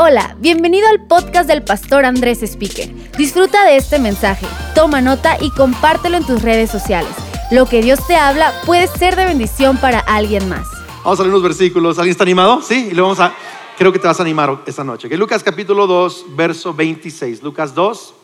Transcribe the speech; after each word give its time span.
Hola, 0.00 0.36
bienvenido 0.38 0.86
al 0.86 1.08
podcast 1.08 1.48
del 1.48 1.64
pastor 1.64 2.04
Andrés 2.04 2.44
Speaker. 2.44 2.88
Disfruta 3.16 3.64
de 3.64 3.74
este 3.74 3.98
mensaje, 3.98 4.46
toma 4.72 5.00
nota 5.00 5.36
y 5.40 5.50
compártelo 5.50 6.16
en 6.16 6.24
tus 6.24 6.40
redes 6.40 6.70
sociales. 6.70 7.10
Lo 7.50 7.66
que 7.66 7.82
Dios 7.82 8.06
te 8.06 8.14
habla 8.14 8.52
puede 8.64 8.86
ser 8.86 9.16
de 9.16 9.24
bendición 9.24 9.76
para 9.78 9.98
alguien 9.98 10.48
más. 10.48 10.68
Vamos 11.02 11.18
a 11.18 11.24
leer 11.24 11.34
unos 11.34 11.42
versículos. 11.42 11.98
¿Alguien 11.98 12.12
está 12.12 12.22
animado? 12.22 12.62
Sí, 12.62 12.90
y 12.92 12.94
lo 12.94 13.02
vamos 13.02 13.18
a. 13.18 13.34
Creo 13.76 13.92
que 13.92 13.98
te 13.98 14.06
vas 14.06 14.20
a 14.20 14.22
animar 14.22 14.62
esta 14.66 14.84
noche. 14.84 15.08
Que 15.08 15.16
Lucas 15.16 15.42
capítulo 15.42 15.88
2, 15.88 16.26
verso 16.36 16.72
26. 16.72 17.42
Lucas 17.42 17.74
2, 17.74 18.14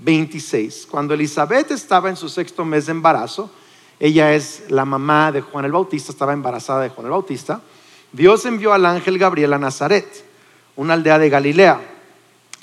26. 0.00 0.86
Cuando 0.90 1.14
Elizabeth 1.14 1.70
estaba 1.70 2.10
en 2.10 2.16
su 2.16 2.28
sexto 2.28 2.62
mes 2.66 2.84
de 2.84 2.92
embarazo, 2.92 3.50
ella 3.98 4.34
es 4.34 4.64
la 4.68 4.84
mamá 4.84 5.32
de 5.32 5.40
Juan 5.40 5.64
el 5.64 5.72
Bautista, 5.72 6.12
estaba 6.12 6.34
embarazada 6.34 6.82
de 6.82 6.90
Juan 6.90 7.06
el 7.06 7.12
Bautista. 7.12 7.62
Dios 8.12 8.44
envió 8.44 8.74
al 8.74 8.84
ángel 8.84 9.16
Gabriel 9.18 9.54
a 9.54 9.58
Nazaret 9.58 10.30
una 10.76 10.94
aldea 10.94 11.18
de 11.18 11.28
Galilea, 11.28 11.80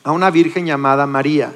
a 0.03 0.11
una 0.11 0.31
virgen 0.31 0.65
llamada 0.65 1.05
María. 1.05 1.53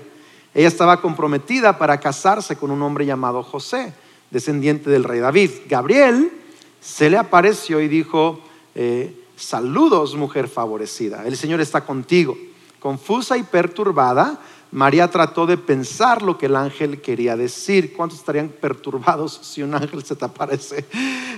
Ella 0.53 0.67
estaba 0.67 1.02
comprometida 1.02 1.77
para 1.77 1.99
casarse 1.99 2.55
con 2.55 2.71
un 2.71 2.81
hombre 2.81 3.05
llamado 3.05 3.41
José, 3.44 3.94
descendiente 4.30 4.89
del 4.89 5.03
rey 5.03 5.20
David. 5.20 5.52
Gabriel 5.67 6.31
se 6.80 7.09
le 7.09 7.17
apareció 7.17 7.80
y 7.80 7.88
dijo, 7.88 8.39
eh, 8.75 9.16
saludos 9.35 10.16
mujer 10.16 10.47
favorecida, 10.47 11.25
el 11.25 11.38
Señor 11.38 11.61
está 11.61 11.81
contigo. 11.81 12.38
Confusa 12.80 13.38
y 13.38 13.44
perturbada, 13.44 14.39
María 14.73 15.07
trató 15.07 15.45
de 15.45 15.57
pensar 15.57 16.23
lo 16.23 16.35
que 16.35 16.47
el 16.47 16.55
ángel 16.55 16.99
quería 16.99 17.37
decir. 17.37 17.93
¿Cuántos 17.93 18.17
estarían 18.17 18.49
perturbados 18.49 19.39
si 19.43 19.61
un 19.61 19.75
ángel 19.75 20.03
se 20.03 20.15
te 20.15 20.25
aparece 20.25 20.87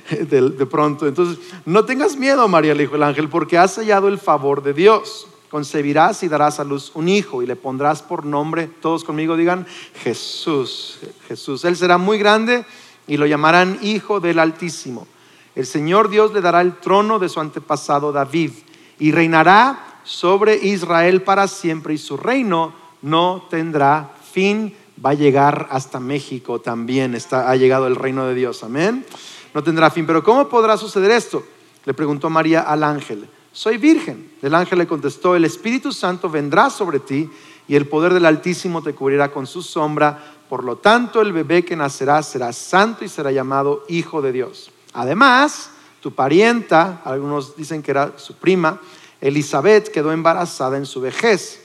de, 0.10 0.66
pronto? 0.66 1.06
Entonces, 1.06 1.40
no 1.66 1.84
tengas 1.84 2.16
miedo, 2.16 2.48
María, 2.48 2.74
le 2.74 2.84
dijo 2.84 2.96
el 2.96 3.04
ángel, 3.04 3.28
porque 3.28 3.58
has 3.58 3.76
hallado 3.76 4.08
el 4.08 4.20
favor 4.20 4.64
de 4.64 4.74
Dios. 4.74 5.28
Concebirás 5.52 6.24
y 6.24 6.30
darás 6.30 6.62
a 6.62 6.64
luz 6.64 6.94
un 6.94 7.10
hijo 7.10 7.44
y 7.44 7.46
le 7.46 7.58
pondrás 7.58 8.02
por 8.02 8.26
nombre, 8.26 8.68
todos 8.68 9.04
conmigo 9.04 9.36
digan, 9.36 9.68
Jesús. 10.02 11.00
Jesús. 11.28 11.66
Él 11.66 11.76
será 11.76 11.98
muy 11.98 12.18
grande 12.18 12.64
y 13.06 13.18
lo 13.18 13.26
llamarán 13.26 13.80
Hijo 13.82 14.22
del 14.22 14.40
Altísimo. 14.40 15.08
El 15.56 15.66
Señor 15.66 16.08
Dios 16.08 16.34
le 16.34 16.40
dará 16.40 16.62
el 16.62 16.78
trono 16.78 17.20
de 17.20 17.28
su 17.28 17.42
antepasado 17.42 18.14
David 18.14 18.52
y 18.98 19.12
reinará 19.12 20.00
sobre 20.06 20.56
Israel 20.56 21.22
para 21.22 21.50
siempre 21.50 21.96
y 21.96 21.98
su 21.98 22.16
reino 22.16 22.85
no 23.06 23.46
tendrá 23.52 24.16
fin, 24.32 24.74
va 25.04 25.12
a 25.12 25.14
llegar 25.14 25.68
hasta 25.70 26.00
México 26.00 26.60
también, 26.60 27.14
está, 27.14 27.52
ha 27.52 27.56
llegado 27.56 27.86
el 27.86 27.96
reino 27.96 28.26
de 28.26 28.34
Dios, 28.34 28.64
amén. 28.64 29.06
No 29.54 29.64
tendrá 29.64 29.92
fin, 29.92 30.08
pero 30.08 30.24
¿cómo 30.24 30.50
podrá 30.50 30.76
suceder 30.76 31.12
esto? 31.12 31.44
Le 31.86 31.94
preguntó 31.94 32.32
María 32.32 32.62
al 32.62 32.84
ángel. 32.84 33.30
Soy 33.52 33.78
virgen. 33.78 34.32
El 34.42 34.56
ángel 34.56 34.80
le 34.80 34.88
contestó, 34.88 35.36
el 35.36 35.46
Espíritu 35.46 35.94
Santo 35.94 36.32
vendrá 36.32 36.72
sobre 36.72 37.00
ti 37.00 37.30
y 37.68 37.76
el 37.76 37.88
poder 37.88 38.12
del 38.12 38.26
Altísimo 38.26 38.82
te 38.82 38.96
cubrirá 38.96 39.32
con 39.32 39.46
su 39.46 39.62
sombra. 39.62 40.38
Por 40.50 40.64
lo 40.64 40.78
tanto, 40.78 41.22
el 41.22 41.32
bebé 41.32 41.64
que 41.64 41.76
nacerá 41.76 42.24
será 42.24 42.52
santo 42.54 43.06
y 43.06 43.08
será 43.08 43.32
llamado 43.32 43.84
Hijo 43.88 44.24
de 44.24 44.32
Dios. 44.32 44.72
Además, 44.94 45.70
tu 46.02 46.12
parienta, 46.16 47.04
algunos 47.06 47.56
dicen 47.56 47.84
que 47.84 47.92
era 47.92 48.14
su 48.18 48.34
prima, 48.34 48.82
Elizabeth 49.22 49.90
quedó 49.90 50.12
embarazada 50.12 50.78
en 50.78 50.88
su 50.88 51.02
vejez 51.02 51.65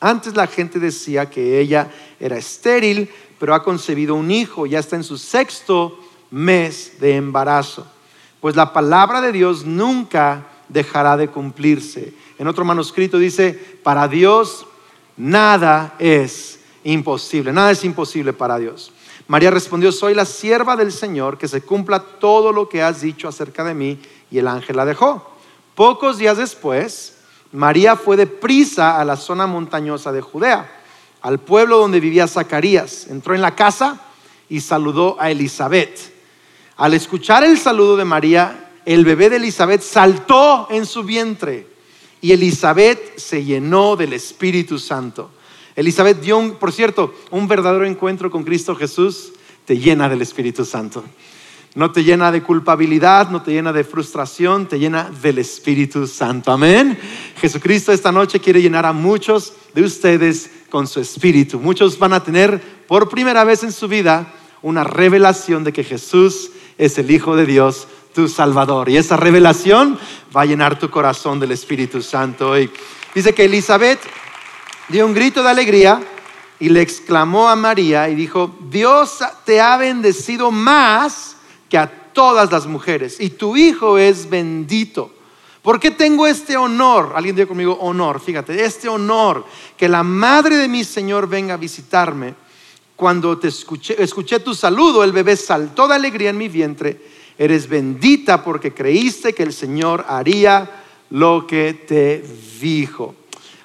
antes 0.00 0.36
la 0.36 0.46
gente 0.46 0.78
decía 0.78 1.28
que 1.28 1.60
ella 1.60 1.90
era 2.20 2.36
estéril, 2.36 3.10
pero 3.38 3.54
ha 3.54 3.62
concebido 3.62 4.14
un 4.14 4.30
hijo, 4.30 4.66
ya 4.66 4.78
está 4.78 4.96
en 4.96 5.04
su 5.04 5.18
sexto 5.18 5.98
mes 6.30 6.94
de 7.00 7.16
embarazo. 7.16 7.86
Pues 8.40 8.56
la 8.56 8.72
palabra 8.72 9.20
de 9.20 9.32
Dios 9.32 9.64
nunca 9.64 10.46
dejará 10.68 11.16
de 11.16 11.28
cumplirse. 11.28 12.12
En 12.38 12.46
otro 12.46 12.64
manuscrito 12.64 13.18
dice, 13.18 13.52
para 13.82 14.06
Dios 14.06 14.66
nada 15.16 15.94
es 15.98 16.60
imposible, 16.84 17.52
nada 17.52 17.70
es 17.70 17.84
imposible 17.84 18.32
para 18.32 18.58
Dios. 18.58 18.92
María 19.26 19.50
respondió, 19.50 19.92
soy 19.92 20.14
la 20.14 20.24
sierva 20.24 20.76
del 20.76 20.92
Señor, 20.92 21.36
que 21.36 21.48
se 21.48 21.60
cumpla 21.60 22.00
todo 22.00 22.52
lo 22.52 22.68
que 22.68 22.82
has 22.82 23.00
dicho 23.00 23.28
acerca 23.28 23.64
de 23.64 23.74
mí, 23.74 23.98
y 24.30 24.38
el 24.38 24.48
ángel 24.48 24.76
la 24.76 24.84
dejó. 24.84 25.30
Pocos 25.74 26.18
días 26.18 26.38
después, 26.38 27.17
María 27.52 27.96
fue 27.96 28.16
deprisa 28.16 29.00
a 29.00 29.04
la 29.04 29.16
zona 29.16 29.46
montañosa 29.46 30.12
de 30.12 30.20
Judea, 30.20 30.70
al 31.22 31.38
pueblo 31.38 31.78
donde 31.78 32.00
vivía 32.00 32.28
Zacarías. 32.28 33.06
Entró 33.08 33.34
en 33.34 33.40
la 33.40 33.54
casa 33.54 34.00
y 34.48 34.60
saludó 34.60 35.16
a 35.18 35.30
Elizabeth. 35.30 36.12
Al 36.76 36.94
escuchar 36.94 37.44
el 37.44 37.58
saludo 37.58 37.96
de 37.96 38.04
María, 38.04 38.70
el 38.84 39.04
bebé 39.04 39.30
de 39.30 39.36
Elizabeth 39.36 39.82
saltó 39.82 40.68
en 40.70 40.86
su 40.86 41.02
vientre 41.02 41.66
y 42.20 42.32
Elizabeth 42.32 43.18
se 43.18 43.44
llenó 43.44 43.96
del 43.96 44.12
Espíritu 44.12 44.78
Santo. 44.78 45.30
Elizabeth 45.76 46.20
dio, 46.20 46.58
por 46.58 46.72
cierto, 46.72 47.14
un 47.30 47.46
verdadero 47.46 47.86
encuentro 47.86 48.30
con 48.30 48.44
Cristo 48.44 48.74
Jesús, 48.74 49.32
te 49.64 49.78
llena 49.78 50.08
del 50.08 50.22
Espíritu 50.22 50.64
Santo. 50.64 51.04
No 51.78 51.92
te 51.92 52.02
llena 52.02 52.32
de 52.32 52.42
culpabilidad, 52.42 53.30
no 53.30 53.40
te 53.40 53.52
llena 53.52 53.72
de 53.72 53.84
frustración, 53.84 54.66
te 54.66 54.80
llena 54.80 55.12
del 55.22 55.38
Espíritu 55.38 56.08
Santo. 56.08 56.50
Amén. 56.50 56.98
Jesucristo 57.40 57.92
esta 57.92 58.10
noche 58.10 58.40
quiere 58.40 58.60
llenar 58.60 58.84
a 58.84 58.92
muchos 58.92 59.52
de 59.74 59.84
ustedes 59.84 60.50
con 60.70 60.88
su 60.88 60.98
Espíritu. 60.98 61.60
Muchos 61.60 61.96
van 61.96 62.14
a 62.14 62.24
tener 62.24 62.60
por 62.88 63.08
primera 63.08 63.44
vez 63.44 63.62
en 63.62 63.70
su 63.70 63.86
vida 63.86 64.26
una 64.60 64.82
revelación 64.82 65.62
de 65.62 65.72
que 65.72 65.84
Jesús 65.84 66.50
es 66.78 66.98
el 66.98 67.12
Hijo 67.12 67.36
de 67.36 67.46
Dios, 67.46 67.86
tu 68.12 68.26
Salvador. 68.26 68.88
Y 68.88 68.96
esa 68.96 69.16
revelación 69.16 70.00
va 70.36 70.40
a 70.40 70.46
llenar 70.46 70.80
tu 70.80 70.90
corazón 70.90 71.38
del 71.38 71.52
Espíritu 71.52 72.02
Santo. 72.02 72.58
Y 72.58 72.68
dice 73.14 73.32
que 73.32 73.44
Elizabeth 73.44 74.00
dio 74.88 75.06
un 75.06 75.14
grito 75.14 75.44
de 75.44 75.50
alegría 75.50 76.02
y 76.58 76.70
le 76.70 76.80
exclamó 76.80 77.48
a 77.48 77.54
María 77.54 78.08
y 78.08 78.16
dijo, 78.16 78.58
Dios 78.68 79.20
te 79.44 79.60
ha 79.60 79.76
bendecido 79.76 80.50
más 80.50 81.36
que 81.68 81.78
a 81.78 81.86
todas 82.12 82.50
las 82.50 82.66
mujeres 82.66 83.20
y 83.20 83.30
tu 83.30 83.56
hijo 83.56 83.98
es 83.98 84.28
bendito. 84.28 85.12
¿Por 85.62 85.78
qué 85.78 85.90
tengo 85.90 86.26
este 86.26 86.56
honor? 86.56 87.12
Alguien 87.14 87.36
diga 87.36 87.48
conmigo 87.48 87.74
honor, 87.80 88.20
fíjate, 88.20 88.64
este 88.64 88.88
honor 88.88 89.44
que 89.76 89.88
la 89.88 90.02
madre 90.02 90.56
de 90.56 90.68
mi 90.68 90.84
Señor 90.84 91.28
venga 91.28 91.54
a 91.54 91.58
visitarme. 91.58 92.34
Cuando 92.96 93.38
te 93.38 93.48
escuché, 93.48 94.02
escuché 94.02 94.40
tu 94.40 94.54
saludo, 94.54 95.04
el 95.04 95.12
bebé 95.12 95.36
saltó 95.36 95.86
de 95.86 95.94
alegría 95.94 96.30
en 96.30 96.38
mi 96.38 96.48
vientre. 96.48 97.00
Eres 97.36 97.68
bendita 97.68 98.42
porque 98.42 98.74
creíste 98.74 99.32
que 99.32 99.44
el 99.44 99.52
Señor 99.52 100.04
haría 100.08 100.82
lo 101.10 101.46
que 101.46 101.74
te 101.74 102.24
dijo. 102.60 103.14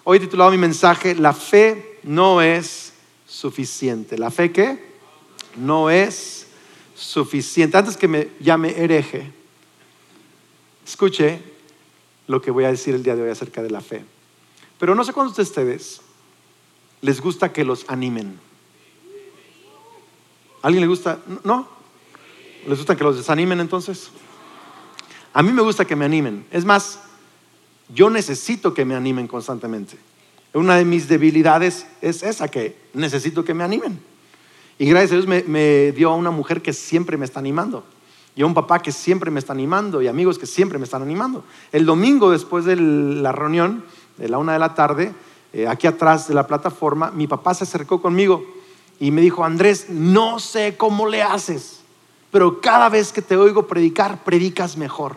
Hoy 0.04 0.18
he 0.18 0.22
titulado 0.22 0.52
mi 0.52 0.58
mensaje, 0.58 1.16
la 1.16 1.34
fe 1.34 2.00
no 2.04 2.42
es 2.42 2.94
suficiente. 3.26 4.18
¿La 4.18 4.30
fe 4.30 4.52
qué? 4.52 4.94
No 5.56 5.90
es 5.90 6.43
suficiente. 6.96 7.78
Antes 7.78 7.98
que 7.98 8.08
me 8.08 8.30
llame 8.40 8.70
hereje, 8.78 9.32
escuche 10.86 11.42
lo 12.28 12.42
que 12.42 12.52
voy 12.52 12.66
a 12.66 12.72
decir 12.72 12.96
el 12.96 13.04
día 13.04 13.16
de 13.16 13.24
hoy 13.24 13.30
acerca 13.30 13.62
de 13.62 13.70
la 13.70 13.82
fe. 13.82 14.04
Pero 14.80 14.96
no 14.96 15.04
sé 15.04 15.14
cuántos 15.14 15.36
de 15.38 15.44
ustedes 15.44 16.02
les 17.02 17.22
gusta 17.22 17.52
que 17.52 17.64
los 17.64 17.86
animen. 17.88 18.40
¿Alguien 20.62 20.82
le 20.82 20.88
gusta? 20.88 21.20
¿No? 21.44 21.68
¿Les 22.68 22.78
gusta 22.78 22.96
que 22.96 23.04
los 23.04 23.18
desanimen 23.18 23.60
entonces? 23.60 24.10
A 25.34 25.44
mí 25.44 25.52
me 25.52 25.62
gusta 25.62 25.86
que 25.86 25.96
me 25.96 26.06
animen. 26.06 26.46
Es 26.52 26.64
más, 26.64 27.00
yo 27.94 28.10
necesito 28.10 28.74
que 28.74 28.86
me 28.86 28.96
animen 28.96 29.28
constantemente. 29.28 29.98
Una 30.54 30.78
de 30.78 30.86
mis 30.86 31.08
debilidades 31.08 31.88
es 32.02 32.24
esa, 32.24 32.48
que 32.48 32.78
necesito 32.94 33.44
que 33.44 33.54
me 33.54 33.64
animen. 33.64 34.00
Y 34.84 34.90
gracias 34.90 35.14
a 35.14 35.16
Dios 35.16 35.48
me, 35.48 35.94
dio 35.94 36.10
a 36.10 36.14
una 36.14 36.30
mujer 36.30 36.62
que 36.62 36.74
siempre 36.74 37.16
me 37.16 37.24
está 37.24 37.40
animando. 37.40 37.86
Y 38.36 38.42
a 38.42 38.46
un 38.46 38.54
papá 38.54 38.82
que 38.82 38.92
siempre 38.92 39.32
me 39.32 39.40
está 39.40 39.54
animando. 39.54 40.02
Y 40.02 40.10
amigos 40.10 40.38
que 40.38 40.46
siempre 40.46 40.78
me 40.78 40.84
están 40.84 41.02
animando. 41.02 41.46
El 41.72 41.86
domingo, 41.86 42.32
después 42.32 42.66
de 42.66 42.76
la 42.76 43.32
reunión, 43.32 43.86
de 44.18 44.28
la 44.28 44.40
una 44.40 44.52
de 44.52 44.60
la 44.60 44.76
tarde, 44.76 45.14
eh, 45.54 45.70
aquí 45.70 45.88
atrás 45.88 46.28
de 46.28 46.34
la 46.34 46.48
plataforma, 46.48 47.12
mi 47.12 47.28
papá 47.28 47.54
se 47.54 47.64
acercó 47.64 48.02
conmigo 48.02 48.46
y 49.00 49.12
me 49.12 49.22
dijo, 49.22 49.46
Andrés, 49.46 49.86
no 49.88 50.38
sé 50.40 50.76
cómo 50.76 51.08
le 51.08 51.24
haces, 51.24 51.80
pero 52.30 52.60
cada 52.60 52.90
vez 52.90 53.14
que 53.14 53.22
te 53.22 53.38
oigo 53.38 53.66
predicar, 53.68 54.26
predicas 54.26 54.76
mejor 54.76 55.16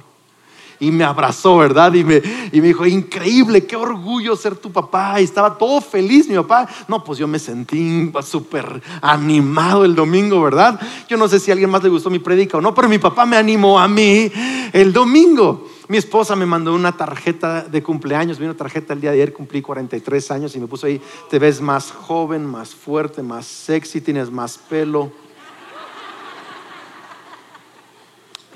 y 0.79 0.91
me 0.91 1.05
abrazó, 1.05 1.57
¿verdad? 1.57 1.93
Y 1.95 2.05
me, 2.05 2.23
y 2.53 2.61
me 2.61 2.69
dijo, 2.69 2.87
increíble, 2.87 3.67
qué 3.67 3.77
orgullo 3.77 4.37
ser 4.37 4.57
tu 4.57 4.71
papá. 4.71 5.21
Y 5.21 5.25
estaba 5.25 5.57
todo 5.57 5.81
feliz 5.81 6.29
mi 6.29 6.37
papá. 6.37 6.69
No, 6.89 7.03
pues 7.03 7.19
yo 7.19 7.27
me 7.27 7.39
sentí 7.39 8.13
súper 8.23 8.83
animado 9.01 9.85
el 9.85 9.95
domingo, 9.95 10.43
¿verdad? 10.43 10.81
Yo 11.09 11.17
no 11.17 11.29
sé 11.29 11.41
si 11.41 11.51
a 11.51 11.55
alguien 11.55 11.71
más 11.71 11.83
le 11.83 11.89
gustó 11.89 12.11
mi 12.11 12.19
predica 12.19 12.59
o 12.59 12.61
no, 12.61 12.75
pero 12.75 12.89
mi 12.89 12.99
papá 12.99 13.27
me 13.27 13.37
animó 13.37 13.79
a 13.79 13.89
mí 13.89 14.31
el 14.73 14.93
domingo. 14.93 15.69
Mi 15.89 15.99
esposa 15.99 16.35
me 16.35 16.47
mandó 16.47 16.75
una 16.75 16.97
tarjeta 16.97 17.63
de 17.63 17.83
cumpleaños, 17.83 18.41
vi 18.41 18.45
una 18.45 18.57
tarjeta 18.57 18.93
el 18.93 19.01
día 19.01 19.13
de 19.13 19.19
ayer, 19.19 19.33
cumplí 19.33 19.63
43 19.63 20.31
años 20.33 20.57
y 20.57 20.61
me 20.61 20.67
puso 20.67 20.87
ahí, 20.87 21.01
te 21.31 21.39
ves 21.39 21.61
más 21.61 21.93
joven, 21.93 22.45
más 22.45 22.75
fuerte, 22.75 23.23
más 23.23 23.47
sexy, 23.47 24.01
tienes 24.01 24.31
más 24.31 24.59
pelo. 24.59 25.13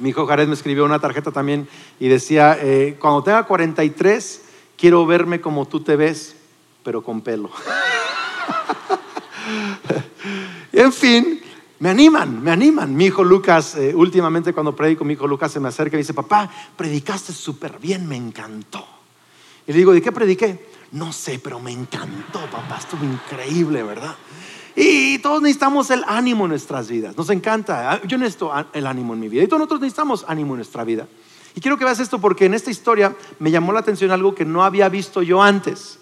Mi 0.00 0.08
hijo 0.10 0.26
Jared 0.26 0.48
me 0.48 0.54
escribió 0.54 0.86
una 0.86 0.98
tarjeta 0.98 1.30
también 1.30 1.68
y 1.98 2.08
decía, 2.08 2.58
eh, 2.60 2.96
cuando 2.98 3.22
tenga 3.22 3.44
43, 3.44 4.42
quiero 4.76 5.04
verme 5.04 5.42
como 5.42 5.68
tú 5.68 5.80
te 5.80 5.94
ves, 5.94 6.36
pero 6.82 7.02
con 7.02 7.20
pelo. 7.20 7.50
en 10.72 10.90
fin, 10.90 11.42
me 11.80 11.90
animan, 11.90 12.42
me 12.42 12.50
animan. 12.50 12.96
Mi 12.96 13.06
hijo 13.06 13.22
Lucas, 13.22 13.76
eh, 13.76 13.94
últimamente 13.94 14.54
cuando 14.54 14.74
predico, 14.74 15.04
mi 15.04 15.12
hijo 15.12 15.26
Lucas 15.26 15.52
se 15.52 15.60
me 15.60 15.68
acerca 15.68 15.96
y 15.96 16.00
dice, 16.00 16.14
papá, 16.14 16.50
predicaste 16.76 17.34
súper 17.34 17.78
bien, 17.78 18.08
me 18.08 18.16
encantó. 18.16 18.86
Y 19.66 19.72
le 19.72 19.78
digo, 19.78 19.92
¿de 19.92 20.00
qué 20.00 20.12
prediqué? 20.12 20.66
No 20.92 21.12
sé, 21.12 21.38
pero 21.38 21.60
me 21.60 21.72
encantó, 21.72 22.40
papá, 22.50 22.78
estuvo 22.78 23.04
increíble, 23.04 23.82
¿verdad? 23.82 24.16
Y 24.76 25.18
todos 25.18 25.42
necesitamos 25.42 25.90
el 25.90 26.04
ánimo 26.06 26.44
en 26.44 26.50
nuestras 26.50 26.88
vidas. 26.88 27.16
Nos 27.16 27.30
encanta. 27.30 27.92
Ah, 27.92 28.00
yo 28.06 28.18
necesito 28.18 28.52
el 28.72 28.86
ánimo 28.86 29.14
en 29.14 29.20
mi 29.20 29.28
vida. 29.28 29.42
Y 29.42 29.46
todos 29.46 29.60
nosotros 29.60 29.80
necesitamos 29.80 30.24
ánimo 30.28 30.54
en 30.54 30.58
nuestra 30.58 30.84
vida. 30.84 31.06
Y 31.54 31.60
quiero 31.60 31.76
que 31.76 31.84
veas 31.84 32.00
esto 32.00 32.20
porque 32.20 32.46
en 32.46 32.54
esta 32.54 32.70
historia 32.70 33.16
me 33.38 33.50
llamó 33.50 33.72
la 33.72 33.80
atención 33.80 34.10
algo 34.10 34.34
que 34.34 34.44
no 34.44 34.62
había 34.64 34.88
visto 34.88 35.22
yo 35.22 35.42
antes. 35.42 35.98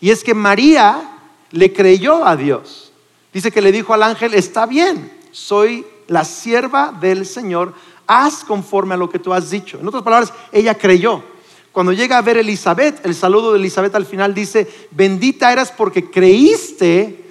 Y 0.00 0.10
es 0.10 0.24
que 0.24 0.34
María 0.34 1.18
le 1.50 1.72
creyó 1.72 2.26
a 2.26 2.36
Dios. 2.36 2.92
Dice 3.32 3.52
que 3.52 3.62
le 3.62 3.72
dijo 3.72 3.94
al 3.94 4.02
ángel, 4.02 4.34
está 4.34 4.66
bien, 4.66 5.12
soy 5.30 5.86
la 6.08 6.24
sierva 6.24 6.92
del 7.00 7.24
Señor, 7.24 7.74
haz 8.06 8.42
conforme 8.42 8.94
a 8.94 8.96
lo 8.96 9.08
que 9.08 9.20
tú 9.20 9.32
has 9.32 9.50
dicho. 9.50 9.78
En 9.78 9.86
otras 9.86 10.02
palabras, 10.02 10.32
ella 10.50 10.76
creyó. 10.76 11.22
Cuando 11.70 11.92
llega 11.92 12.18
a 12.18 12.22
ver 12.22 12.38
Elizabeth, 12.38 13.06
el 13.06 13.14
saludo 13.14 13.52
de 13.52 13.60
Elizabeth 13.60 13.94
al 13.94 14.06
final 14.06 14.34
dice, 14.34 14.68
bendita 14.90 15.52
eras 15.52 15.70
porque 15.70 16.10
creíste 16.10 17.29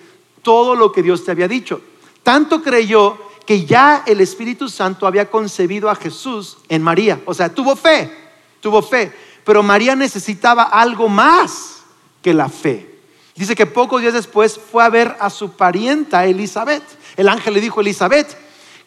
todo 0.50 0.74
lo 0.74 0.92
que 0.92 1.04
Dios 1.04 1.24
te 1.24 1.30
había 1.30 1.48
dicho. 1.48 1.80
Tanto 2.24 2.63
creyó 2.63 3.19
que 3.46 3.68
ya 3.68 4.01
el 4.07 4.19
Espíritu 4.19 4.68
Santo 4.68 5.06
había 5.06 5.30
concebido 5.30 5.92
a 5.92 5.96
Jesús 5.96 6.57
en 6.69 6.81
María. 6.81 7.22
O 7.25 7.36
sea, 7.36 7.54
tuvo 7.54 7.75
fe, 7.75 8.12
tuvo 8.60 8.81
fe. 8.81 9.13
Pero 9.44 9.62
María 9.62 9.96
necesitaba 9.96 10.63
algo 10.63 11.07
más 11.07 11.84
que 12.24 12.34
la 12.34 12.50
fe. 12.50 12.96
Dice 13.36 13.54
que 13.54 13.68
pocos 13.68 14.01
días 14.01 14.16
después 14.16 14.60
fue 14.60 14.84
a 14.84 14.90
ver 14.90 15.16
a 15.19 15.30
su 15.30 15.51
parienta 15.51 16.25
Elizabeth. 16.25 16.81
El 17.16 17.30
ángel 17.30 17.54
le 17.54 17.62
dijo 17.62 17.80
a 17.80 17.84
Elizabeth 17.84 18.36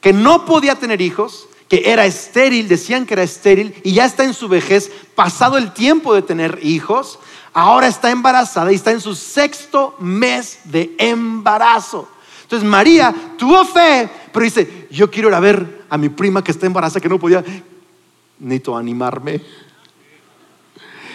que 0.00 0.12
no 0.12 0.44
podía 0.44 0.74
tener 0.74 1.00
hijos, 1.00 1.46
que 1.68 1.92
era 1.92 2.06
estéril, 2.06 2.66
decían 2.66 3.06
que 3.06 3.14
era 3.14 3.22
estéril 3.22 3.72
y 3.84 3.92
ya 3.92 4.04
está 4.04 4.24
en 4.24 4.34
su 4.34 4.48
vejez, 4.48 4.90
pasado 5.14 5.58
el 5.58 5.72
tiempo 5.72 6.12
de 6.12 6.22
tener 6.22 6.58
hijos, 6.60 7.20
ahora 7.52 7.88
está 7.88 8.10
embarazada 8.10 8.72
y 8.72 8.76
está 8.76 8.90
en 8.90 9.00
su 9.00 9.14
sexto 9.14 9.96
mes 9.98 10.60
de 10.64 10.94
embarazo. 10.98 12.08
Entonces 12.42 12.68
María 12.68 13.14
tuvo 13.38 13.64
fe, 13.64 14.08
pero 14.32 14.44
dice, 14.44 14.88
yo 14.90 15.10
quiero 15.10 15.28
ir 15.28 15.34
a 15.34 15.40
ver 15.40 15.84
a 15.88 15.96
mi 15.96 16.08
prima 16.08 16.44
que 16.44 16.52
está 16.52 16.66
embarazada, 16.66 17.00
que 17.00 17.08
no 17.08 17.18
podía, 17.18 17.44
necesito 18.38 18.76
animarme. 18.76 19.40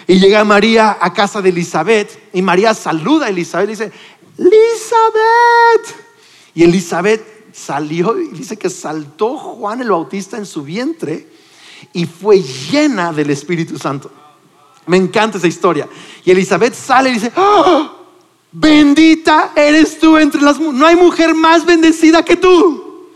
Y 0.06 0.18
llega 0.18 0.42
María 0.42 0.96
a 1.00 1.12
casa 1.12 1.42
de 1.42 1.50
Elizabeth 1.50 2.30
y 2.32 2.42
María 2.42 2.72
saluda 2.74 3.26
a 3.26 3.28
Elizabeth 3.28 3.68
y 3.68 3.72
dice, 3.72 3.92
Elizabeth. 4.38 6.06
Y 6.54 6.64
Elizabeth 6.64 7.52
salió 7.52 8.18
y 8.18 8.28
dice 8.28 8.56
que 8.56 8.70
saltó 8.70 9.36
Juan 9.36 9.82
el 9.82 9.90
Bautista 9.90 10.38
en 10.38 10.46
su 10.46 10.62
vientre 10.62 11.28
y 11.92 12.06
fue 12.06 12.40
llena 12.40 13.12
del 13.12 13.30
Espíritu 13.30 13.78
Santo. 13.78 14.10
Me 14.88 14.96
encanta 14.96 15.38
esa 15.38 15.46
historia. 15.46 15.88
Y 16.24 16.30
Elizabeth 16.30 16.74
sale 16.74 17.10
y 17.10 17.14
dice, 17.14 17.32
¡Oh! 17.36 17.90
bendita 18.50 19.52
eres 19.54 19.98
tú 19.98 20.16
entre 20.16 20.40
las 20.40 20.58
mujeres. 20.58 20.80
No 20.80 20.86
hay 20.86 20.96
mujer 20.96 21.34
más 21.34 21.64
bendecida 21.64 22.24
que 22.24 22.36
tú. 22.36 23.08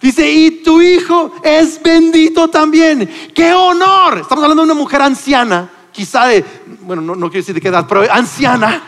Dice, 0.00 0.30
y 0.30 0.62
tu 0.62 0.80
hijo 0.82 1.32
es 1.42 1.82
bendito 1.82 2.48
también. 2.48 3.10
¡Qué 3.34 3.52
honor! 3.52 4.18
Estamos 4.18 4.44
hablando 4.44 4.62
de 4.62 4.70
una 4.70 4.80
mujer 4.80 5.00
anciana, 5.00 5.70
quizá 5.90 6.26
de, 6.26 6.44
bueno, 6.82 7.00
no, 7.00 7.16
no 7.16 7.28
quiero 7.28 7.42
decir 7.42 7.54
de 7.54 7.60
qué 7.60 7.68
edad, 7.68 7.86
pero 7.88 8.04
anciana. 8.12 8.82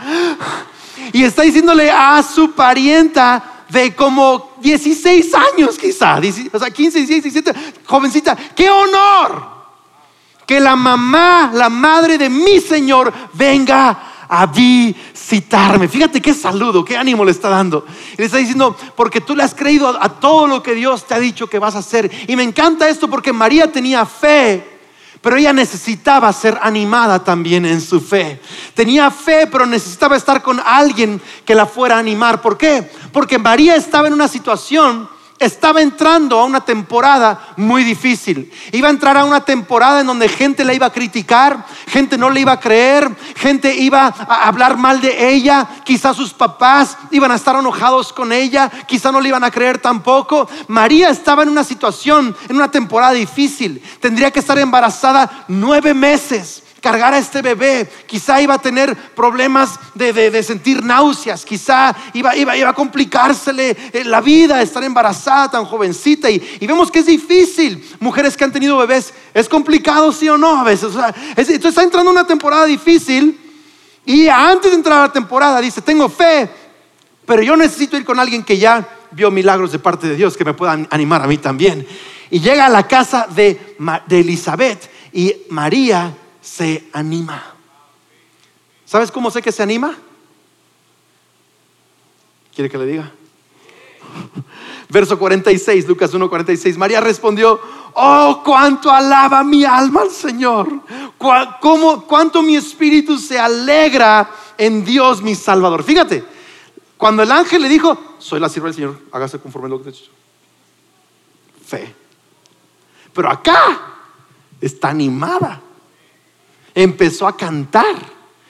Y 1.12 1.24
está 1.24 1.42
diciéndole 1.42 1.90
a 1.90 2.22
su 2.22 2.52
parienta, 2.52 3.64
de 3.70 3.94
como 3.94 4.52
16 4.60 5.32
años 5.34 5.78
quizá, 5.78 6.18
o 6.52 6.58
sea, 6.58 6.70
15, 6.70 6.98
16, 7.00 7.22
17, 7.22 7.52
jovencita, 7.84 8.36
qué 8.54 8.70
honor 8.70 9.57
que 10.48 10.60
la 10.60 10.76
mamá, 10.76 11.50
la 11.52 11.68
madre 11.68 12.16
de 12.16 12.30
mi 12.30 12.58
Señor 12.58 13.12
venga 13.34 14.24
a 14.26 14.46
visitarme. 14.46 15.88
Fíjate 15.88 16.22
qué 16.22 16.32
saludo, 16.32 16.82
qué 16.82 16.96
ánimo 16.96 17.22
le 17.22 17.32
está 17.32 17.50
dando. 17.50 17.84
Le 18.16 18.24
está 18.24 18.38
diciendo, 18.38 18.74
porque 18.96 19.20
tú 19.20 19.36
le 19.36 19.42
has 19.42 19.54
creído 19.54 19.88
a 19.88 20.08
todo 20.08 20.46
lo 20.46 20.62
que 20.62 20.74
Dios 20.74 21.06
te 21.06 21.12
ha 21.12 21.18
dicho 21.18 21.48
que 21.48 21.58
vas 21.58 21.74
a 21.74 21.80
hacer. 21.80 22.10
Y 22.26 22.34
me 22.34 22.44
encanta 22.44 22.88
esto 22.88 23.08
porque 23.10 23.30
María 23.30 23.70
tenía 23.70 24.06
fe 24.06 24.78
pero 25.20 25.34
ella 25.34 25.52
necesitaba 25.52 26.32
ser 26.32 26.56
animada 26.62 27.24
también 27.24 27.66
en 27.66 27.80
su 27.80 28.00
fe. 28.00 28.40
Tenía 28.72 29.10
fe, 29.10 29.48
pero 29.48 29.66
necesitaba 29.66 30.16
estar 30.16 30.42
con 30.42 30.60
alguien 30.64 31.20
que 31.44 31.56
la 31.56 31.66
fuera 31.66 31.96
a 31.96 31.98
animar. 31.98 32.40
¿Por 32.40 32.56
qué? 32.56 32.88
Porque 33.12 33.36
María 33.36 33.74
estaba 33.74 34.06
en 34.06 34.14
una 34.14 34.28
situación 34.28 35.08
estaba 35.38 35.80
entrando 35.80 36.38
a 36.38 36.44
una 36.44 36.60
temporada 36.60 37.54
muy 37.56 37.84
difícil. 37.84 38.52
Iba 38.72 38.88
a 38.88 38.90
entrar 38.90 39.16
a 39.16 39.24
una 39.24 39.44
temporada 39.44 40.00
en 40.00 40.06
donde 40.06 40.28
gente 40.28 40.64
le 40.64 40.74
iba 40.74 40.86
a 40.86 40.92
criticar, 40.92 41.64
gente 41.86 42.18
no 42.18 42.30
le 42.30 42.40
iba 42.40 42.52
a 42.52 42.60
creer, 42.60 43.08
gente 43.36 43.74
iba 43.74 44.06
a 44.06 44.48
hablar 44.48 44.76
mal 44.76 45.00
de 45.00 45.30
ella, 45.30 45.66
quizás 45.84 46.16
sus 46.16 46.32
papás 46.32 46.96
iban 47.10 47.30
a 47.30 47.36
estar 47.36 47.56
enojados 47.56 48.12
con 48.12 48.32
ella, 48.32 48.70
quizás 48.86 49.12
no 49.12 49.20
le 49.20 49.28
iban 49.28 49.44
a 49.44 49.50
creer 49.50 49.78
tampoco. 49.78 50.48
María 50.66 51.10
estaba 51.10 51.42
en 51.42 51.48
una 51.48 51.64
situación, 51.64 52.36
en 52.48 52.56
una 52.56 52.70
temporada 52.70 53.12
difícil. 53.12 53.82
Tendría 54.00 54.30
que 54.30 54.40
estar 54.40 54.58
embarazada 54.58 55.44
nueve 55.48 55.94
meses 55.94 56.62
cargar 56.80 57.12
a 57.12 57.18
este 57.18 57.42
bebé, 57.42 57.88
quizá 58.06 58.40
iba 58.40 58.54
a 58.54 58.58
tener 58.58 58.94
problemas 58.96 59.78
de, 59.94 60.42
sentir 60.42 60.82
náuseas, 60.82 61.44
quizá 61.44 61.94
iba, 62.14 62.32
a 62.32 62.72
complicársele 62.72 63.76
eh, 63.92 64.04
la 64.04 64.20
vida, 64.20 64.62
estar 64.62 64.82
embarazada 64.84 65.50
tan 65.50 65.64
jovencita. 65.64 66.30
Y, 66.30 66.40
vemos 66.60 66.90
que 66.90 67.00
es 67.00 67.06
difícil. 67.06 67.84
Mujeres 68.00 68.36
que 68.36 68.44
han 68.44 68.52
tenido 68.52 68.76
bebés, 68.78 69.12
es 69.34 69.48
complicado, 69.48 70.12
sí 70.12 70.28
o 70.28 70.38
no, 70.38 70.60
a 70.60 70.64
veces. 70.64 70.94
entonces 71.36 71.66
está 71.66 71.82
entrando 71.82 72.10
una 72.10 72.26
temporada 72.26 72.66
difícil. 72.66 73.38
Y 74.04 74.28
antes 74.28 74.70
de 74.70 74.76
entrar 74.76 74.98
a 74.98 75.02
la 75.02 75.12
temporada 75.12 75.60
dice, 75.60 75.82
tengo 75.82 76.08
fe, 76.08 76.48
pero 77.26 77.42
yo 77.42 77.56
necesito 77.56 77.96
ir 77.96 78.04
con 78.04 78.18
alguien 78.18 78.42
que 78.42 78.56
ya 78.56 78.88
vio 79.10 79.30
milagros 79.30 79.72
de 79.72 79.78
parte 79.78 80.06
de 80.06 80.16
Dios, 80.16 80.36
que 80.36 80.44
me 80.44 80.54
pueda 80.54 80.78
animar 80.90 81.22
a 81.22 81.26
mí 81.26 81.36
también. 81.38 81.86
Y 82.30 82.40
llega 82.40 82.66
a 82.66 82.70
la 82.70 82.86
casa 82.86 83.26
de, 83.28 83.76
de 84.06 84.20
Elizabeth 84.20 84.90
y 85.12 85.34
María 85.50 86.14
se 86.48 86.88
anima. 86.92 87.54
¿Sabes 88.86 89.12
cómo 89.12 89.30
sé 89.30 89.42
que 89.42 89.52
se 89.52 89.62
anima? 89.62 89.96
¿Quiere 92.54 92.70
que 92.70 92.78
le 92.78 92.86
diga? 92.86 93.12
Verso 94.88 95.18
46, 95.18 95.86
Lucas 95.86 96.12
1, 96.14 96.28
46. 96.30 96.78
María 96.78 97.00
respondió, 97.00 97.60
oh, 97.92 98.40
cuánto 98.42 98.90
alaba 98.90 99.44
mi 99.44 99.64
alma 99.64 100.00
al 100.02 100.10
Señor. 100.10 100.68
Cómo, 101.60 102.04
cuánto 102.04 102.42
mi 102.42 102.56
espíritu 102.56 103.18
se 103.18 103.38
alegra 103.38 104.30
en 104.56 104.84
Dios 104.84 105.20
mi 105.20 105.34
Salvador. 105.34 105.82
Fíjate, 105.82 106.24
cuando 106.96 107.22
el 107.22 107.30
ángel 107.30 107.62
le 107.62 107.68
dijo, 107.68 108.16
soy 108.18 108.40
la 108.40 108.48
sierva 108.48 108.68
del 108.68 108.74
Señor, 108.74 108.98
hágase 109.12 109.38
conforme 109.38 109.68
lo 109.68 109.78
que 109.78 109.84
te 109.84 109.90
he 109.90 109.92
dicho. 109.92 110.10
Fe. 111.66 111.94
Pero 113.12 113.30
acá 113.30 113.80
está 114.60 114.88
animada 114.88 115.62
empezó 116.82 117.26
a 117.26 117.36
cantar. 117.36 117.96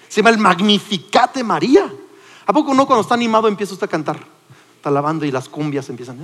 Se 0.07 0.17
llama 0.17 0.31
el 0.31 0.39
Magnificat 0.39 1.35
de 1.35 1.43
María. 1.43 1.91
¿A 2.47 2.53
poco 2.53 2.75
no 2.75 2.87
cuando 2.87 3.03
está 3.03 3.15
animado 3.15 3.49
empieza 3.49 3.73
usted 3.73 3.87
a 3.87 3.91
cantar? 3.91 4.19
Está 4.77 4.91
lavando 4.91 5.25
y 5.25 5.31
las 5.31 5.49
cumbias 5.49 5.89
empiezan. 5.89 6.19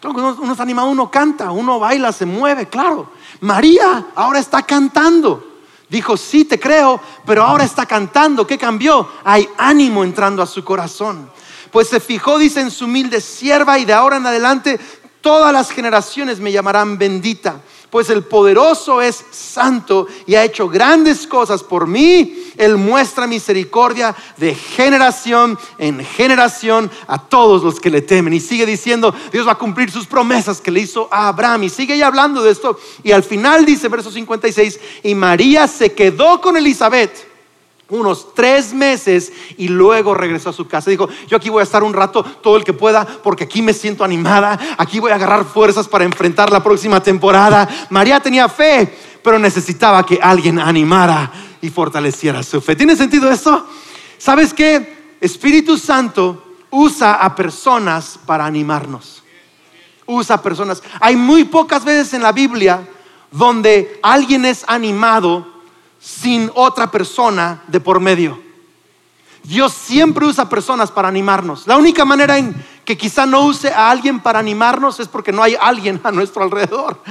Claro, 0.00 0.14
cuando 0.14 0.42
uno 0.42 0.52
está 0.52 0.62
animado, 0.62 0.88
uno 0.88 1.10
canta, 1.10 1.50
uno 1.50 1.78
baila, 1.78 2.12
se 2.12 2.26
mueve, 2.26 2.68
claro. 2.68 3.10
María 3.40 4.08
ahora 4.14 4.38
está 4.38 4.62
cantando. 4.62 5.52
Dijo, 5.88 6.18
sí, 6.18 6.44
te 6.44 6.60
creo, 6.60 7.00
pero 7.24 7.42
ahora 7.42 7.64
está 7.64 7.86
cantando. 7.86 8.46
¿Qué 8.46 8.58
cambió? 8.58 9.08
Hay 9.24 9.48
ánimo 9.56 10.04
entrando 10.04 10.42
a 10.42 10.46
su 10.46 10.62
corazón. 10.64 11.30
Pues 11.70 11.88
se 11.88 11.98
fijó, 11.98 12.36
dice, 12.36 12.60
en 12.60 12.70
su 12.70 12.84
humilde 12.84 13.22
sierva 13.22 13.78
y 13.78 13.86
de 13.86 13.94
ahora 13.94 14.18
en 14.18 14.26
adelante 14.26 14.78
todas 15.22 15.52
las 15.52 15.70
generaciones 15.70 16.40
me 16.40 16.52
llamarán 16.52 16.98
bendita 16.98 17.56
pues 17.94 18.10
el 18.10 18.24
poderoso 18.24 19.00
es 19.00 19.24
santo 19.30 20.08
y 20.26 20.34
ha 20.34 20.42
hecho 20.42 20.68
grandes 20.68 21.28
cosas 21.28 21.62
por 21.62 21.86
mí. 21.86 22.50
Él 22.56 22.76
muestra 22.76 23.28
misericordia 23.28 24.16
de 24.36 24.52
generación 24.52 25.56
en 25.78 26.04
generación 26.04 26.90
a 27.06 27.18
todos 27.22 27.62
los 27.62 27.78
que 27.78 27.90
le 27.90 28.02
temen. 28.02 28.34
Y 28.34 28.40
sigue 28.40 28.66
diciendo, 28.66 29.14
Dios 29.30 29.46
va 29.46 29.52
a 29.52 29.58
cumplir 29.58 29.92
sus 29.92 30.08
promesas 30.08 30.60
que 30.60 30.72
le 30.72 30.80
hizo 30.80 31.06
a 31.08 31.28
Abraham. 31.28 31.62
Y 31.62 31.70
sigue 31.70 31.96
ya 31.96 32.08
hablando 32.08 32.42
de 32.42 32.50
esto. 32.50 32.80
Y 33.04 33.12
al 33.12 33.22
final 33.22 33.64
dice, 33.64 33.86
verso 33.86 34.10
56, 34.10 34.80
y 35.04 35.14
María 35.14 35.68
se 35.68 35.92
quedó 35.92 36.40
con 36.40 36.56
Elizabeth 36.56 37.33
unos 37.94 38.34
tres 38.34 38.72
meses 38.72 39.32
y 39.56 39.68
luego 39.68 40.14
regresó 40.14 40.50
a 40.50 40.52
su 40.52 40.66
casa. 40.66 40.90
Dijo, 40.90 41.08
yo 41.28 41.36
aquí 41.36 41.48
voy 41.48 41.60
a 41.60 41.64
estar 41.64 41.82
un 41.82 41.92
rato, 41.92 42.22
todo 42.22 42.56
el 42.56 42.64
que 42.64 42.72
pueda, 42.72 43.06
porque 43.06 43.44
aquí 43.44 43.62
me 43.62 43.72
siento 43.72 44.04
animada, 44.04 44.58
aquí 44.76 45.00
voy 45.00 45.12
a 45.12 45.14
agarrar 45.14 45.44
fuerzas 45.44 45.88
para 45.88 46.04
enfrentar 46.04 46.50
la 46.50 46.62
próxima 46.62 47.00
temporada. 47.00 47.68
María 47.90 48.20
tenía 48.20 48.48
fe, 48.48 48.92
pero 49.22 49.38
necesitaba 49.38 50.04
que 50.04 50.18
alguien 50.20 50.58
animara 50.58 51.30
y 51.60 51.70
fortaleciera 51.70 52.42
su 52.42 52.60
fe. 52.60 52.76
¿Tiene 52.76 52.96
sentido 52.96 53.30
esto? 53.30 53.66
¿Sabes 54.18 54.52
qué? 54.52 55.16
Espíritu 55.20 55.78
Santo 55.78 56.42
usa 56.70 57.14
a 57.14 57.34
personas 57.34 58.18
para 58.26 58.44
animarnos. 58.44 59.22
Usa 60.06 60.42
personas. 60.42 60.82
Hay 61.00 61.16
muy 61.16 61.44
pocas 61.44 61.84
veces 61.84 62.12
en 62.12 62.22
la 62.22 62.32
Biblia 62.32 62.86
donde 63.30 63.98
alguien 64.02 64.44
es 64.44 64.64
animado 64.66 65.53
sin 66.04 66.50
otra 66.54 66.90
persona 66.90 67.62
de 67.66 67.80
por 67.80 67.98
medio. 67.98 68.38
Dios 69.42 69.72
siempre 69.72 70.26
usa 70.26 70.48
personas 70.50 70.90
para 70.90 71.08
animarnos. 71.08 71.66
La 71.66 71.78
única 71.78 72.04
manera 72.04 72.36
en 72.36 72.54
que 72.84 72.96
quizá 72.96 73.24
no 73.24 73.46
use 73.46 73.68
a 73.68 73.90
alguien 73.90 74.20
para 74.20 74.38
animarnos 74.38 75.00
es 75.00 75.08
porque 75.08 75.32
no 75.32 75.42
hay 75.42 75.56
alguien 75.58 76.00
a 76.04 76.10
nuestro 76.10 76.42
alrededor. 76.42 77.02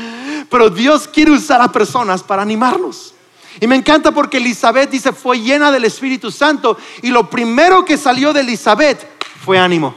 Pero 0.47 0.69
Dios 0.69 1.07
quiere 1.07 1.31
usar 1.31 1.59
a 1.61 1.71
personas 1.71 2.21
para 2.21 2.43
animarnos. 2.43 3.15
Y 3.59 3.65
me 3.65 3.75
encanta 3.75 4.11
porque 4.11 4.37
Elizabeth 4.37 4.91
dice 4.91 5.11
fue 5.11 5.39
llena 5.39 5.71
del 5.71 5.85
Espíritu 5.85 6.29
Santo 6.29 6.77
y 7.01 7.09
lo 7.09 7.29
primero 7.29 7.83
que 7.85 7.97
salió 7.97 8.31
de 8.31 8.41
Elizabeth 8.41 9.07
fue 9.43 9.57
ánimo. 9.57 9.95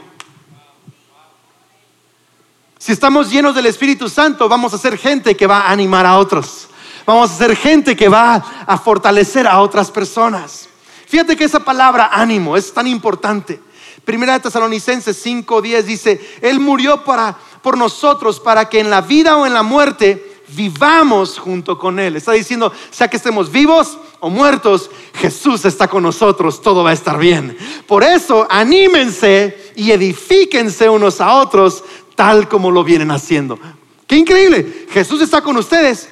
Si 2.79 2.91
estamos 2.91 3.29
llenos 3.29 3.53
del 3.53 3.65
Espíritu 3.67 4.09
Santo, 4.09 4.49
vamos 4.49 4.73
a 4.73 4.77
ser 4.77 4.97
gente 4.97 5.35
que 5.37 5.45
va 5.45 5.61
a 5.61 5.71
animar 5.71 6.05
a 6.05 6.17
otros. 6.17 6.67
Vamos 7.07 7.31
a 7.31 7.37
ser 7.37 7.55
gente 7.55 7.95
que 7.95 8.09
va 8.09 8.35
a 8.67 8.77
fortalecer 8.77 9.47
a 9.47 9.61
otras 9.61 9.89
personas. 9.89 10.67
Fíjate 11.07 11.37
que 11.37 11.45
esa 11.45 11.61
palabra 11.61 12.09
ánimo 12.11 12.57
es 12.57 12.73
tan 12.73 12.85
importante. 12.85 13.61
Primera 14.03 14.33
de 14.33 14.41
Tesalonicenses 14.41 15.25
5:10 15.25 15.83
dice, 15.83 16.37
Él 16.41 16.59
murió 16.59 17.05
para, 17.05 17.37
por 17.61 17.77
nosotros 17.77 18.41
para 18.41 18.67
que 18.67 18.81
en 18.81 18.89
la 18.89 18.99
vida 18.99 19.37
o 19.37 19.45
en 19.45 19.53
la 19.53 19.63
muerte 19.63 20.41
vivamos 20.49 21.39
junto 21.39 21.79
con 21.79 21.97
Él. 21.97 22.17
Está 22.17 22.33
diciendo, 22.33 22.73
sea 22.91 23.07
que 23.07 23.15
estemos 23.15 23.49
vivos 23.53 23.97
o 24.19 24.29
muertos, 24.29 24.91
Jesús 25.13 25.63
está 25.63 25.87
con 25.87 26.03
nosotros, 26.03 26.61
todo 26.61 26.83
va 26.83 26.89
a 26.89 26.93
estar 26.93 27.17
bien. 27.17 27.57
Por 27.87 28.03
eso, 28.03 28.45
anímense 28.49 29.71
y 29.77 29.91
edifíquense 29.91 30.89
unos 30.89 31.21
a 31.21 31.35
otros 31.35 31.85
tal 32.17 32.49
como 32.49 32.69
lo 32.69 32.83
vienen 32.83 33.11
haciendo. 33.11 33.57
Qué 34.05 34.17
increíble, 34.17 34.87
Jesús 34.91 35.21
está 35.21 35.39
con 35.39 35.55
ustedes, 35.55 36.09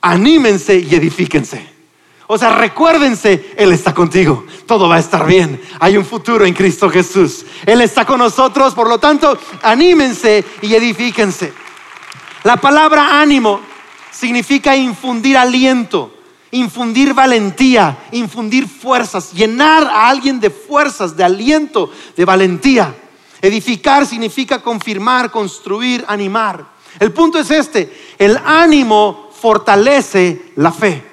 anímense 0.00 0.78
y 0.78 0.94
edifíquense. 0.94 1.78
O 2.30 2.36
sea, 2.36 2.50
recuérdense, 2.50 3.54
Él 3.56 3.72
está 3.72 3.94
contigo. 3.94 4.44
Todo 4.66 4.86
va 4.86 4.96
a 4.96 5.00
estar 5.00 5.26
bien. 5.26 5.60
Hay 5.80 5.96
un 5.96 6.04
futuro 6.04 6.44
en 6.44 6.52
Cristo 6.52 6.90
Jesús. 6.90 7.46
Él 7.64 7.80
está 7.80 8.04
con 8.04 8.18
nosotros. 8.18 8.74
Por 8.74 8.86
lo 8.86 8.98
tanto, 8.98 9.38
anímense 9.62 10.44
y 10.60 10.74
edifíquense. 10.74 11.54
La 12.44 12.58
palabra 12.58 13.20
ánimo 13.20 13.60
significa 14.10 14.76
infundir 14.76 15.38
aliento, 15.38 16.12
infundir 16.50 17.14
valentía, 17.14 17.96
infundir 18.12 18.68
fuerzas, 18.68 19.32
llenar 19.32 19.84
a 19.84 20.10
alguien 20.10 20.38
de 20.38 20.50
fuerzas, 20.50 21.16
de 21.16 21.24
aliento, 21.24 21.90
de 22.14 22.24
valentía. 22.26 22.94
Edificar 23.40 24.04
significa 24.04 24.60
confirmar, 24.60 25.30
construir, 25.30 26.04
animar. 26.06 26.66
El 26.98 27.12
punto 27.12 27.38
es 27.38 27.50
este, 27.50 28.14
el 28.18 28.38
ánimo 28.44 29.27
fortalece 29.40 30.52
la 30.56 30.72
fe. 30.72 31.04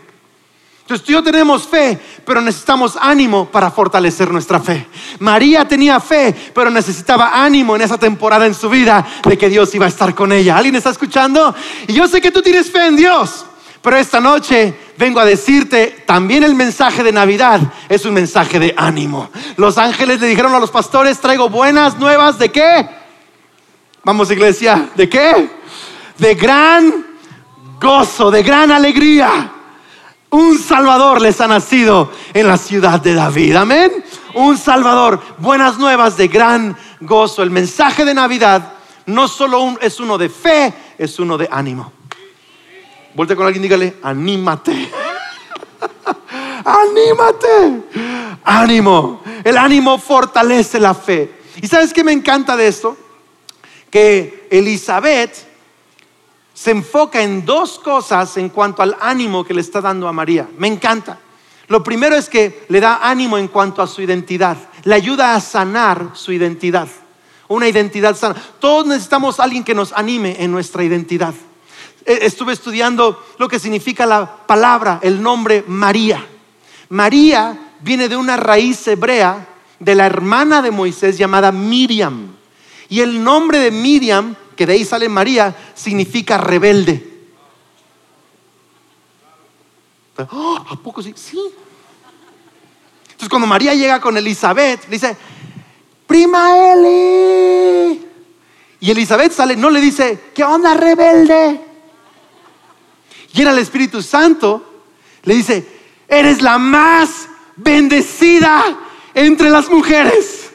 Entonces 0.85 1.03
tú 1.03 1.13
y 1.13 1.15
yo 1.15 1.23
tenemos 1.23 1.67
fe, 1.67 1.99
pero 2.23 2.41
necesitamos 2.41 2.95
ánimo 3.01 3.47
para 3.47 3.71
fortalecer 3.71 4.29
nuestra 4.29 4.59
fe. 4.59 4.85
María 5.17 5.67
tenía 5.67 5.99
fe, 5.99 6.35
pero 6.53 6.69
necesitaba 6.69 7.43
ánimo 7.43 7.75
en 7.75 7.81
esa 7.81 7.97
temporada 7.97 8.45
en 8.45 8.53
su 8.53 8.69
vida 8.69 9.03
de 9.23 9.35
que 9.35 9.49
Dios 9.49 9.73
iba 9.73 9.87
a 9.87 9.89
estar 9.89 10.13
con 10.13 10.31
ella. 10.31 10.55
¿Alguien 10.55 10.75
está 10.75 10.91
escuchando? 10.91 11.55
Y 11.87 11.93
yo 11.93 12.07
sé 12.07 12.21
que 12.21 12.29
tú 12.29 12.43
tienes 12.43 12.69
fe 12.69 12.85
en 12.85 12.97
Dios, 12.97 13.47
pero 13.81 13.97
esta 13.97 14.19
noche 14.19 14.75
vengo 14.95 15.19
a 15.19 15.25
decirte, 15.25 16.03
también 16.05 16.43
el 16.43 16.53
mensaje 16.53 17.03
de 17.03 17.11
Navidad 17.11 17.61
es 17.89 18.05
un 18.05 18.13
mensaje 18.13 18.59
de 18.59 18.75
ánimo. 18.77 19.31
Los 19.57 19.79
ángeles 19.79 20.21
le 20.21 20.27
dijeron 20.27 20.53
a 20.53 20.59
los 20.59 20.69
pastores, 20.69 21.19
traigo 21.19 21.49
buenas 21.49 21.97
nuevas 21.97 22.37
de 22.37 22.51
qué? 22.51 22.87
Vamos 24.03 24.29
iglesia, 24.29 24.89
¿de 24.95 25.09
qué? 25.09 25.49
De 26.19 26.35
gran 26.35 27.04
gozo, 27.85 28.31
de 28.31 28.41
gran 28.41 28.71
alegría 28.71 29.51
un 30.31 30.57
Salvador 30.57 31.21
les 31.21 31.39
ha 31.39 31.47
nacido 31.47 32.11
en 32.33 32.47
la 32.47 32.57
ciudad 32.57 32.99
de 32.99 33.13
David. 33.13 33.55
Amén. 33.55 34.03
Un 34.33 34.57
Salvador. 34.57 35.21
Buenas 35.37 35.77
nuevas 35.77 36.17
de 36.17 36.27
gran 36.27 36.75
gozo. 36.99 37.41
El 37.41 37.51
mensaje 37.51 38.03
de 38.03 38.13
Navidad 38.13 38.73
no 39.05 39.29
solo 39.29 39.77
es 39.79 39.99
uno 40.01 40.17
de 40.17 40.27
fe, 40.27 40.73
es 40.97 41.19
uno 41.19 41.37
de 41.37 41.47
ánimo. 41.49 41.93
Volte 43.13 43.33
con 43.35 43.45
alguien 43.45 43.61
dígale, 43.61 43.95
anímate. 44.01 44.91
anímate. 46.65 47.83
Ánimo. 48.43 49.21
El 49.41 49.57
ánimo 49.57 49.97
fortalece 49.99 50.81
la 50.81 50.95
fe. 50.95 51.39
¿Y 51.61 51.67
sabes 51.67 51.93
qué 51.93 52.03
me 52.03 52.11
encanta 52.11 52.57
de 52.57 52.67
esto? 52.67 52.97
Que 53.89 54.49
Elizabeth 54.51 55.54
se 56.55 56.71
enfoca 56.71 57.21
en 57.21 57.45
dos 57.45 57.77
cosas 57.77 58.37
en 58.37 58.47
cuanto 58.47 58.81
al 58.81 58.95
ánimo 59.01 59.43
que 59.43 59.53
le 59.53 59.59
está 59.59 59.81
dando 59.81 60.07
a 60.07 60.13
María. 60.13 60.47
Me 60.57 60.67
encanta. 60.67 61.19
Lo 61.67 61.83
primero 61.83 62.15
es 62.15 62.29
que 62.29 62.65
le 62.69 62.79
da 62.79 62.99
ánimo 63.03 63.37
en 63.37 63.49
cuanto 63.49 63.81
a 63.81 63.87
su 63.87 64.01
identidad, 64.01 64.57
le 64.83 64.95
ayuda 64.95 65.35
a 65.35 65.41
sanar 65.41 66.11
su 66.13 66.31
identidad, 66.31 66.87
una 67.49 67.67
identidad 67.67 68.15
sana. 68.15 68.35
Todos 68.59 68.87
necesitamos 68.87 69.39
alguien 69.39 69.65
que 69.65 69.75
nos 69.75 69.91
anime 69.91 70.37
en 70.39 70.51
nuestra 70.51 70.83
identidad. 70.83 71.33
E, 72.05 72.19
estuve 72.21 72.53
estudiando 72.53 73.21
lo 73.37 73.49
que 73.49 73.59
significa 73.59 74.05
la 74.05 74.25
palabra, 74.47 74.99
el 75.01 75.21
nombre 75.21 75.65
María. 75.67 76.25
María 76.87 77.73
viene 77.81 78.07
de 78.07 78.15
una 78.15 78.37
raíz 78.37 78.87
hebrea 78.87 79.45
de 79.79 79.95
la 79.95 80.05
hermana 80.05 80.61
de 80.61 80.71
Moisés 80.71 81.17
llamada 81.17 81.51
Miriam. 81.51 82.33
Y 82.87 83.01
el 83.01 83.21
nombre 83.21 83.59
de 83.59 83.71
Miriam 83.71 84.35
que 84.55 84.65
de 84.65 84.73
ahí 84.73 84.85
sale 84.85 85.09
María, 85.09 85.55
significa 85.73 86.37
rebelde. 86.37 87.15
Oh, 90.31 90.65
¿A 90.69 90.75
poco 90.77 91.01
sí? 91.01 91.13
Sí. 91.15 91.39
Entonces 93.03 93.29
cuando 93.29 93.47
María 93.47 93.73
llega 93.73 93.99
con 93.99 94.17
Elizabeth, 94.17 94.87
dice, 94.87 95.15
prima 96.07 96.73
Eli. 96.73 98.05
Y 98.79 98.91
Elizabeth 98.91 99.31
sale, 99.31 99.55
no 99.55 99.69
le 99.69 99.81
dice, 99.81 100.31
¿qué 100.33 100.43
onda 100.43 100.73
rebelde? 100.73 101.61
Y 103.33 103.41
era 103.41 103.51
el 103.51 103.59
Espíritu 103.59 104.01
Santo, 104.01 104.83
le 105.23 105.35
dice, 105.35 105.67
eres 106.07 106.41
la 106.41 106.57
más 106.57 107.27
bendecida 107.55 108.77
entre 109.13 109.49
las 109.49 109.69
mujeres. 109.69 110.51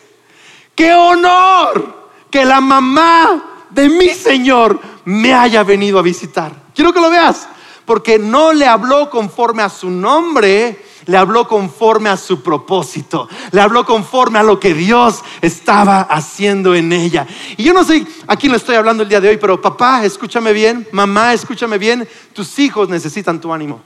¡Qué 0.74 0.94
honor 0.94 2.10
que 2.30 2.44
la 2.44 2.60
mamá 2.60 3.49
de 3.70 3.88
mi 3.88 4.10
Señor 4.10 4.80
me 5.04 5.32
haya 5.32 5.62
venido 5.62 5.98
a 5.98 6.02
visitar. 6.02 6.52
Quiero 6.74 6.92
que 6.92 7.00
lo 7.00 7.10
veas, 7.10 7.48
porque 7.84 8.18
no 8.18 8.52
le 8.52 8.66
habló 8.66 9.10
conforme 9.10 9.62
a 9.62 9.68
su 9.68 9.90
nombre, 9.90 10.84
le 11.06 11.16
habló 11.16 11.48
conforme 11.48 12.08
a 12.08 12.16
su 12.16 12.42
propósito, 12.42 13.28
le 13.50 13.60
habló 13.60 13.84
conforme 13.84 14.38
a 14.38 14.42
lo 14.42 14.60
que 14.60 14.74
Dios 14.74 15.22
estaba 15.40 16.02
haciendo 16.02 16.74
en 16.74 16.92
ella. 16.92 17.26
Y 17.56 17.64
yo 17.64 17.72
no 17.72 17.84
sé 17.84 18.06
a 18.26 18.36
quién 18.36 18.52
le 18.52 18.58
estoy 18.58 18.76
hablando 18.76 19.02
el 19.02 19.08
día 19.08 19.20
de 19.20 19.28
hoy, 19.28 19.36
pero 19.38 19.60
papá, 19.60 20.04
escúchame 20.04 20.52
bien, 20.52 20.86
mamá, 20.92 21.32
escúchame 21.32 21.78
bien, 21.78 22.08
tus 22.32 22.58
hijos 22.58 22.88
necesitan 22.88 23.40
tu 23.40 23.52
ánimo. 23.52 23.82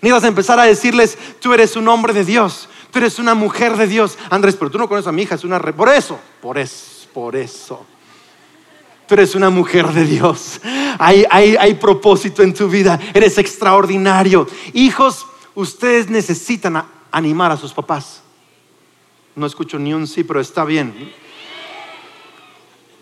Ni 0.00 0.10
vas 0.10 0.24
a 0.24 0.28
empezar 0.28 0.58
a 0.58 0.64
decirles, 0.64 1.18
tú 1.40 1.52
eres 1.52 1.76
un 1.76 1.86
hombre 1.88 2.14
de 2.14 2.24
Dios, 2.24 2.68
tú 2.90 2.98
eres 3.00 3.18
una 3.18 3.34
mujer 3.34 3.76
de 3.76 3.86
Dios. 3.86 4.16
Andrés, 4.30 4.56
pero 4.56 4.70
tú 4.70 4.78
no 4.78 4.88
conoces 4.88 5.08
a 5.08 5.12
mi 5.12 5.22
hija, 5.22 5.34
es 5.34 5.44
una... 5.44 5.60
Por 5.60 5.90
eso, 5.90 6.18
por 6.40 6.56
eso, 6.56 7.06
por 7.12 7.36
eso. 7.36 7.84
Tú 9.10 9.14
eres 9.14 9.34
una 9.34 9.50
mujer 9.50 9.88
de 9.88 10.04
Dios. 10.04 10.60
Hay, 10.96 11.24
hay, 11.28 11.74
propósito 11.74 12.44
en 12.44 12.54
tu 12.54 12.68
vida. 12.68 12.96
Eres 13.12 13.38
extraordinario. 13.38 14.46
Hijos, 14.72 15.26
ustedes 15.56 16.08
necesitan 16.08 16.84
animar 17.10 17.50
a 17.50 17.56
sus 17.56 17.72
papás. 17.72 18.22
No 19.34 19.46
escucho 19.46 19.80
ni 19.80 19.92
un 19.92 20.06
sí, 20.06 20.22
pero 20.22 20.38
está 20.38 20.64
bien. 20.64 21.12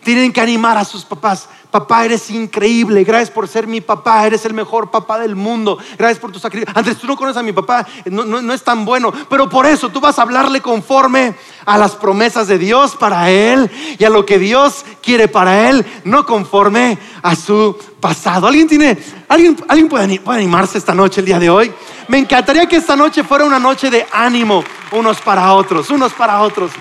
Tienen 0.03 0.31
que 0.31 0.41
animar 0.41 0.77
a 0.77 0.85
sus 0.85 1.03
papás. 1.03 1.49
Papá, 1.71 2.05
eres 2.05 2.29
increíble. 2.31 3.03
Gracias 3.03 3.29
por 3.29 3.47
ser 3.47 3.67
mi 3.67 3.79
papá. 3.81 4.25
Eres 4.25 4.43
el 4.45 4.53
mejor 4.53 4.89
papá 4.89 5.19
del 5.19 5.35
mundo. 5.35 5.77
Gracias 5.97 6.17
por 6.17 6.31
tu 6.31 6.39
sacrificio. 6.39 6.73
Antes 6.75 6.97
tú 6.97 7.05
no 7.05 7.15
conoces 7.15 7.37
a 7.37 7.43
mi 7.43 7.51
papá. 7.51 7.85
No, 8.05 8.23
no, 8.25 8.53
es 8.53 8.63
tan 8.63 8.85
bueno. 8.85 9.13
Pero 9.29 9.49
por 9.49 9.65
eso 9.65 9.89
tú 9.89 9.99
vas 9.99 10.17
a 10.17 10.23
hablarle 10.23 10.61
conforme 10.61 11.35
a 11.65 11.77
las 11.77 11.95
promesas 11.95 12.47
de 12.47 12.57
Dios 12.57 12.95
para 12.95 13.29
él 13.29 13.69
y 13.99 14.03
a 14.03 14.09
lo 14.09 14.25
que 14.25 14.39
Dios 14.39 14.85
quiere 15.03 15.27
para 15.27 15.69
él. 15.69 15.85
No 16.05 16.25
conforme 16.25 16.97
a 17.21 17.35
su 17.35 17.77
pasado. 17.99 18.47
¿Alguien 18.47 18.67
tiene, 18.67 18.97
alguien, 19.27 19.57
alguien 19.67 19.89
puede, 19.89 20.19
puede 20.21 20.39
animarse 20.39 20.77
esta 20.77 20.95
noche, 20.95 21.19
el 21.19 21.25
día 21.27 21.39
de 21.39 21.49
hoy? 21.49 21.71
Me 22.07 22.17
encantaría 22.17 22.65
que 22.67 22.77
esta 22.77 22.95
noche 22.95 23.23
fuera 23.23 23.45
una 23.45 23.59
noche 23.59 23.91
de 23.91 24.07
ánimo 24.11 24.63
unos 24.91 25.21
para 25.21 25.53
otros, 25.53 25.89
unos 25.89 26.13
para 26.13 26.41
otros. 26.41 26.71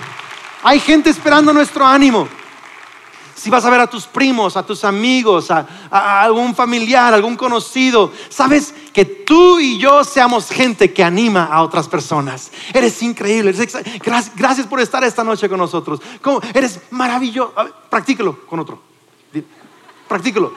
Hay 0.62 0.80
gente 0.80 1.10
esperando 1.10 1.52
nuestro 1.52 1.86
ánimo. 1.86 2.28
Si 3.38 3.50
vas 3.50 3.64
a 3.64 3.70
ver 3.70 3.80
a 3.80 3.86
tus 3.86 4.06
primos, 4.06 4.56
a 4.56 4.64
tus 4.64 4.84
amigos, 4.84 5.50
a, 5.50 5.66
algún 6.22 6.54
familiar, 6.54 7.14
algún 7.14 7.36
conocido, 7.36 8.12
sabes 8.28 8.74
que 8.92 9.04
tú 9.04 9.60
y 9.60 9.78
yo 9.78 10.02
seamos 10.02 10.48
gente 10.48 10.92
que 10.92 11.04
anima 11.04 11.44
a 11.44 11.62
otras 11.62 11.88
personas. 11.88 12.50
Eres 12.74 13.00
increíble. 13.02 13.54
gracias, 14.34 14.66
por 14.66 14.80
estar 14.80 15.04
esta 15.04 15.22
noche 15.22 15.48
con 15.48 15.58
nosotros. 15.58 16.00
Eres 16.52 16.80
maravilloso. 16.90 17.52
Ver, 17.56 17.72
practícalo 17.88 18.44
con 18.46 18.58
otro. 18.58 18.82
Practícalo. 20.08 20.52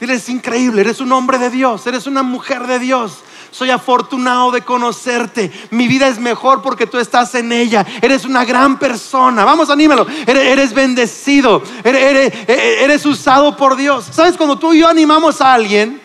Dile, 0.00 0.18
increíble, 0.28 0.80
eres 0.80 1.02
un 1.02 1.12
hombre 1.12 1.36
de 1.36 1.50
Dios, 1.50 1.86
eres 1.86 2.06
una 2.06 2.22
mujer 2.22 2.66
de 2.66 2.78
Dios. 2.78 3.18
Soy 3.50 3.70
afortunado 3.70 4.50
de 4.52 4.62
conocerte. 4.62 5.50
Mi 5.70 5.88
vida 5.88 6.08
es 6.08 6.18
mejor 6.18 6.62
porque 6.62 6.86
tú 6.86 6.98
estás 6.98 7.34
en 7.34 7.50
ella. 7.52 7.84
Eres 8.00 8.24
una 8.24 8.44
gran 8.44 8.78
persona. 8.78 9.44
Vamos, 9.44 9.70
anímalo. 9.70 10.06
Eres, 10.26 10.72
bendecido. 10.72 11.62
Eres, 11.82 12.02
eres- 12.02 12.48
eres 12.82 13.06
usado 13.06 13.56
por 13.56 13.76
Dios. 13.76 14.06
¿Sabes? 14.12 14.36
Cuando 14.36 14.58
tú 14.58 14.72
y 14.72 14.80
yo 14.80 14.88
animamos 14.88 15.40
a 15.40 15.52
alguien, 15.52 16.00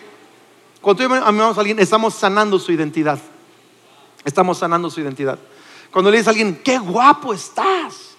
cuando 0.80 0.96
tú 1.04 1.14
y 1.14 1.16
yo 1.18 1.24
animamos 1.24 1.56
a 1.56 1.60
alguien, 1.60 1.78
estamos 1.78 2.14
sanando 2.14 2.58
su 2.58 2.72
identidad. 2.72 3.18
Estamos 4.24 4.58
sanando 4.58 4.90
su 4.90 5.00
identidad. 5.00 5.38
Cuando 5.92 6.10
le 6.10 6.16
dices 6.16 6.26
a 6.26 6.30
alguien, 6.30 6.60
qué 6.64 6.78
guapo 6.78 7.32
estás. 7.32 8.16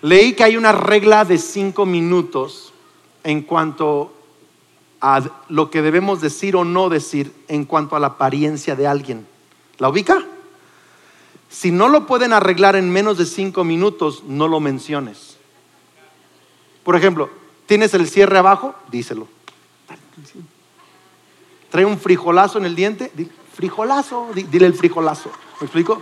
Leí 0.00 0.34
que 0.34 0.44
hay 0.44 0.56
una 0.56 0.72
regla 0.72 1.24
de 1.24 1.38
cinco 1.38 1.84
minutos 1.84 2.67
en 3.24 3.42
cuanto 3.42 4.12
a 5.00 5.22
lo 5.48 5.70
que 5.70 5.82
debemos 5.82 6.20
decir 6.20 6.56
o 6.56 6.64
no 6.64 6.88
decir 6.88 7.32
en 7.48 7.64
cuanto 7.64 7.94
a 7.96 8.00
la 8.00 8.08
apariencia 8.08 8.74
de 8.74 8.86
alguien. 8.86 9.26
¿La 9.78 9.88
ubica? 9.88 10.24
Si 11.48 11.70
no 11.70 11.88
lo 11.88 12.06
pueden 12.06 12.32
arreglar 12.32 12.76
en 12.76 12.90
menos 12.90 13.16
de 13.16 13.24
cinco 13.26 13.64
minutos, 13.64 14.24
no 14.24 14.48
lo 14.48 14.60
menciones. 14.60 15.36
Por 16.84 16.96
ejemplo, 16.96 17.30
¿tienes 17.66 17.94
el 17.94 18.08
cierre 18.08 18.38
abajo? 18.38 18.74
Díselo. 18.90 19.28
¿Trae 21.70 21.84
un 21.84 21.98
frijolazo 21.98 22.58
en 22.58 22.64
el 22.64 22.74
diente? 22.74 23.10
Di- 23.14 23.30
Frijolazo, 23.54 24.28
Di- 24.34 24.44
dile 24.44 24.66
el 24.66 24.74
frijolazo. 24.74 25.30
¿Me 25.60 25.64
explico? 25.66 26.00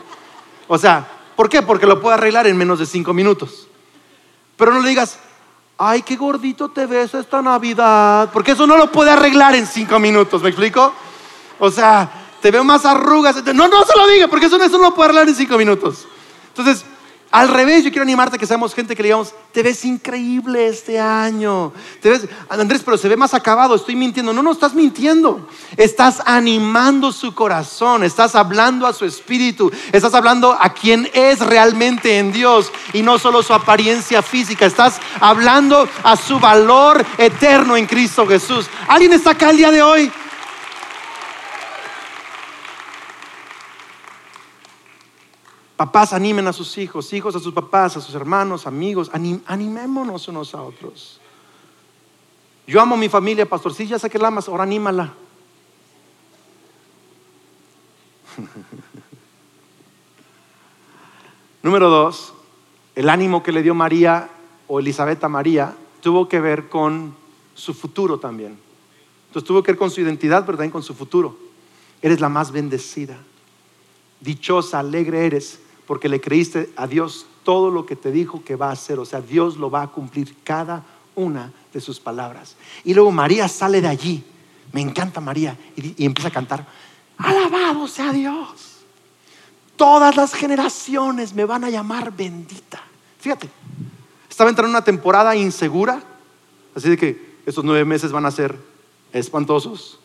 O 0.69 0.79
sea, 0.79 1.09
¿por 1.37 1.49
qué? 1.49 1.63
Porque 1.63 1.87
lo 1.87 2.01
puede 2.01 2.15
arreglar 2.15 2.47
en 2.47 2.57
menos 2.57 2.79
de 2.79 2.87
cinco 2.87 3.13
minutos. 3.15 3.67
Pero 4.57 4.73
no 4.73 4.81
le 4.81 4.89
digas, 4.89 5.19
ay, 5.79 6.03
qué 6.03 6.17
gordito 6.17 6.69
te 6.69 6.87
ves 6.87 7.15
esta 7.15 7.43
Navidad, 7.43 8.31
porque 8.33 8.53
eso 8.53 8.67
no 8.67 8.77
lo 8.77 8.91
puede 8.91 9.11
arreglar 9.11 9.55
en 9.55 9.67
cinco 9.67 9.99
minutos, 9.99 10.43
¿me 10.43 10.49
explico? 10.49 10.93
O 11.59 11.71
sea, 11.71 12.11
te 12.41 12.51
veo 12.51 12.65
más 12.65 12.85
arrugas. 12.85 13.45
No, 13.55 13.69
no 13.69 13.85
se 13.85 13.99
lo 13.99 14.07
diga, 14.09 14.29
porque 14.29 14.47
eso, 14.47 14.57
eso 14.63 14.79
no 14.79 14.85
lo 14.85 14.95
puede 14.95 15.11
arreglar 15.11 15.29
en 15.29 15.35
cinco 15.35 15.59
minutos. 15.59 16.07
Entonces, 16.49 16.85
al 17.31 17.49
revés, 17.49 17.85
yo 17.85 17.91
quiero 17.91 18.03
animarte 18.03 18.37
a 18.37 18.39
que 18.39 18.47
seamos 18.47 18.73
gente 18.75 18.95
que 18.95 19.03
le 19.03 19.09
digamos, 19.09 19.35
te 19.53 19.63
ves 19.63 19.85
increíble 19.85 20.69
este 20.69 20.99
año. 20.99 21.73
Te 22.01 22.11
ves, 22.11 22.29
Andrés, 22.49 22.83
pero 22.85 22.97
se 22.97 23.09
ve 23.09 23.17
más 23.17 23.35
acabado, 23.35 23.75
estoy 23.75 23.97
mintiendo. 23.97 24.33
No, 24.33 24.43
no 24.43 24.53
estás 24.53 24.75
mintiendo. 24.75 25.49
Estás 25.77 26.23
animando 26.25 27.13
su 27.13 27.35
corazón, 27.35 28.05
estás 28.05 28.35
hablando 28.35 28.87
a 28.87 28.93
su 28.93 29.05
espíritu, 29.05 29.71
estás 29.93 30.15
hablando 30.15 30.57
a 30.59 30.73
quien 30.73 31.11
es 31.13 31.41
realmente 31.41 32.19
en 32.19 32.33
Dios 32.33 32.71
y 32.93 33.03
no 33.03 33.19
solo 33.19 33.43
su 33.43 33.53
apariencia 33.53 34.23
física. 34.23 34.65
Estás 34.65 35.01
hablando 35.21 35.89
a 36.05 36.17
su 36.17 36.39
valor 36.39 37.05
eterno 37.19 37.77
en 37.77 37.87
Cristo 37.87 38.27
Jesús. 38.27 38.67
¿Alguien 38.87 39.13
está 39.13 39.31
acá 39.31 39.51
el 39.51 39.57
día 39.57 39.71
de 39.71 39.83
hoy? 39.83 40.13
Papás 45.77 46.13
animen 46.15 46.47
a 46.49 46.53
sus 46.53 46.77
hijos, 46.79 47.13
hijos 47.13 47.37
a 47.37 47.41
sus 47.41 47.53
papás, 47.53 47.97
a 47.97 48.01
sus 48.01 48.15
hermanos, 48.15 48.67
amigos, 48.67 49.11
anim- 49.13 49.43
animémonos 49.47 50.27
unos 50.29 50.55
a 50.55 50.63
otros. 50.63 51.21
Yo 52.67 52.81
amo 52.81 52.95
a 52.95 52.99
mi 52.99 53.09
familia, 53.11 53.45
pastor, 53.47 53.75
sí, 53.75 53.87
ya 53.87 53.99
sé 53.99 54.09
que 54.09 54.19
la 54.19 54.29
amas, 54.29 54.49
ahora 54.49 54.63
anímala. 54.63 55.13
Número 61.63 61.89
dos, 61.91 62.33
el 62.95 63.09
ánimo 63.09 63.43
que 63.43 63.53
le 63.53 63.63
dio 63.63 63.75
María 63.75 64.31
o 64.69 64.79
Elizabeth 64.81 65.23
a 65.25 65.29
María 65.29 65.75
tuvo 66.01 66.29
que 66.29 66.41
ver 66.41 66.69
con 66.69 67.15
su 67.55 67.75
futuro 67.75 68.19
también. 68.19 68.59
Entonces 69.29 69.47
tuvo 69.47 69.63
que 69.63 69.73
ver 69.73 69.79
con 69.79 69.91
su 69.91 70.01
identidad, 70.01 70.47
pero 70.47 70.57
también 70.57 70.71
con 70.73 70.83
su 70.83 70.95
futuro. 70.95 71.37
Eres 72.01 72.21
la 72.21 72.29
más 72.29 72.53
bendecida. 72.53 73.19
Dichosa, 74.21 74.79
alegre 74.79 75.27
eres, 75.27 75.59
porque 75.87 76.09
le 76.09 76.21
creíste 76.21 76.71
a 76.77 76.87
Dios 76.87 77.27
todo 77.45 77.71
lo 77.71 77.87
que 77.87 77.97
te 77.97 78.11
dijo 78.11 78.43
que 78.45 78.57
va 78.57 78.69
a 78.69 78.73
hacer. 78.73 78.99
O 78.99 79.05
sea, 79.05 79.21
Dios 79.21 79.57
lo 79.57 79.71
va 79.71 79.83
a 79.83 79.89
cumplir 79.89 80.37
cada 80.43 80.85
una 81.15 81.53
de 81.73 81.81
sus 81.81 82.01
palabras. 82.01 82.57
Y 82.85 82.93
luego 82.93 83.13
María 83.13 83.49
sale 83.49 83.81
de 83.81 83.89
allí. 83.89 84.25
Me 84.73 84.81
encanta 84.81 85.21
María. 85.21 85.57
Y, 85.77 86.05
empieza 86.05 86.29
a 86.29 86.33
cantar. 86.33 86.67
Alabado 87.19 87.87
sea 87.87 88.13
Dios. 88.13 88.79
Todas 89.77 90.17
las 90.17 90.35
generaciones 90.35 91.35
me 91.35 91.45
van 91.45 91.65
a 91.65 91.71
llamar 91.71 92.13
bendita. 92.13 92.83
Fíjate, 93.21 93.49
estaba 94.29 94.51
entrando 94.51 94.71
en 94.71 94.77
una 94.77 94.85
temporada 94.85 95.37
insegura. 95.37 96.03
Así 96.75 96.91
de 96.91 96.97
que 96.97 97.37
estos 97.47 97.65
nueve 97.65 97.85
meses 97.85 98.11
van 98.11 98.27
a 98.27 98.31
ser 98.31 98.59
espantosos. 99.13 100.01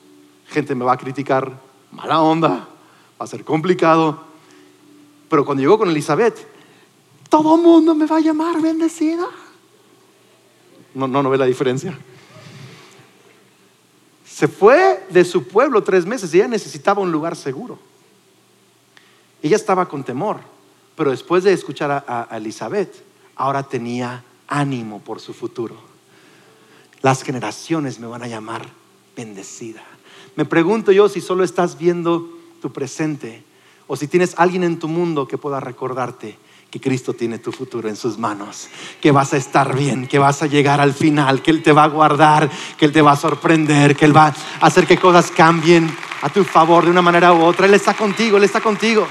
Gente 0.48 0.76
me 0.76 0.86
va 0.86 0.94
a 0.94 0.98
criticar, 0.98 1.60
mala 1.91 2.22
onda, 2.22 2.67
va 3.20 3.26
a 3.26 3.28
ser 3.28 3.44
complicado. 3.44 4.31
Pero 5.32 5.46
cuando 5.46 5.62
llegó 5.62 5.78
con 5.78 5.89
Elizabeth, 5.89 6.46
todo 7.30 7.56
el 7.56 7.62
mundo 7.62 7.96
me 7.96 8.06
va 8.06 8.17
a 8.17 8.20
llamar 8.20 8.62
bendecida. 8.62 9.26
No, 10.94 11.08
no, 11.08 11.30
ve 11.30 11.38
la 11.38 11.46
diferencia. 11.46 11.98
Se 14.26 14.50
fue 14.50 15.06
de 15.10 15.24
su 15.24 15.48
pueblo 15.48 15.82
tres 15.84 16.06
meses 16.06 16.34
y 16.34 16.38
ella 16.39 16.50
necesitaba 16.50 17.02
un 17.02 17.13
lugar 17.13 17.38
seguro. 17.38 17.80
Ella 19.41 19.56
estaba 19.56 19.88
con 19.88 20.04
temor, 20.04 20.41
pero 20.98 21.12
después 21.12 21.46
de 21.46 21.54
escuchar 21.54 21.91
a, 21.91 22.04
a- 22.06 22.28
a 22.30 22.38
Elizabeth, 22.38 22.94
ahora 23.38 23.63
tenía 23.63 24.26
ánimo 24.50 25.00
por 25.00 25.22
su 25.22 25.34
futuro. 25.34 25.76
Las 27.02 27.24
generaciones 27.24 28.00
me 28.00 28.08
van 28.08 28.22
a 28.24 28.28
llamar 28.28 28.67
bendecida. 29.15 29.82
Me 30.36 30.44
pregunto 30.44 30.91
yo 30.91 31.08
si 31.08 31.22
solo 31.22 31.46
estás 31.46 31.78
viendo 31.78 32.30
tu 32.62 32.74
presente 32.74 33.46
o 33.91 33.97
si 33.97 34.08
tienes 34.08 34.36
alguien 34.38 34.63
en 34.63 34.80
tu 34.80 34.88
mundo 34.88 35.27
que 35.27 35.38
pueda 35.38 35.60
recordarte 35.60 36.38
que 36.69 36.80
Cristo 36.80 37.12
tiene 37.13 37.39
tu 37.39 37.51
futuro 37.51 37.89
en 37.89 37.97
sus 37.97 38.17
manos, 38.17 38.69
que 39.01 39.12
vas 39.12 39.34
a 39.34 39.38
estar 39.38 39.75
bien, 39.75 40.08
que 40.08 40.17
vas 40.17 40.41
a 40.41 40.47
llegar 40.47 40.80
al 40.80 40.93
final, 40.93 41.41
que 41.41 41.51
Él 41.51 41.62
te 41.62 41.73
va 41.73 41.84
a 41.84 41.88
guardar, 41.89 42.49
que 42.77 42.86
Él 42.86 42.93
te 42.93 43.01
va 43.01 43.12
a 43.12 43.15
sorprender, 43.17 43.97
que 43.97 44.06
Él 44.06 44.15
va 44.15 44.27
a 44.27 44.65
hacer 44.65 44.88
que 44.88 44.95
cosas 44.97 45.30
cambien 45.32 45.93
a 46.21 46.30
tu 46.30 46.45
favor 46.45 46.86
de 46.86 46.91
una 46.91 47.01
manera 47.01 47.34
u 47.34 47.43
otra. 47.43 47.65
Él 47.65 47.73
está 47.73 47.93
contigo, 47.93 48.38
Él 48.38 48.45
está 48.45 48.62
contigo. 48.62 49.06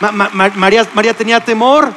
Ma- 0.00 0.10
ma- 0.10 0.30
ma- 0.32 0.52
María, 0.56 0.88
María 0.94 1.14
tenía 1.14 1.38
temor 1.38 1.92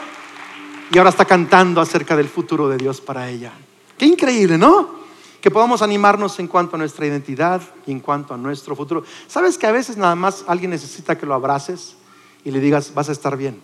y 0.92 0.98
ahora 1.00 1.10
está 1.10 1.26
cantando 1.26 1.82
acerca 1.82 2.16
del 2.16 2.30
futuro 2.30 2.70
de 2.70 2.78
Dios 2.78 3.02
para 3.02 3.28
ella. 3.28 3.54
Qué 3.98 4.06
increíble, 4.06 4.60
¿no? 4.60 4.97
Que 5.42 5.52
podamos 5.52 5.82
animarnos 5.82 6.40
en 6.40 6.48
cuanto 6.48 6.76
a 6.76 6.80
nuestra 6.80 7.06
identidad 7.06 7.62
y 7.86 7.92
en 7.92 8.00
cuanto 8.00 8.34
a 8.34 8.38
nuestro 8.38 8.76
futuro. 8.76 9.04
¿Sabes 9.28 9.58
que 9.58 9.68
a 9.68 9.72
veces 9.72 9.98
nada 9.98 10.16
más 10.16 10.44
alguien 10.48 10.72
necesita 10.72 11.18
que 11.18 11.26
lo 11.26 11.34
abraces 11.34 11.96
y 12.44 12.52
le 12.52 12.60
digas, 12.60 12.94
vas 12.94 13.10
a 13.10 13.12
estar 13.12 13.38
bien? 13.38 13.62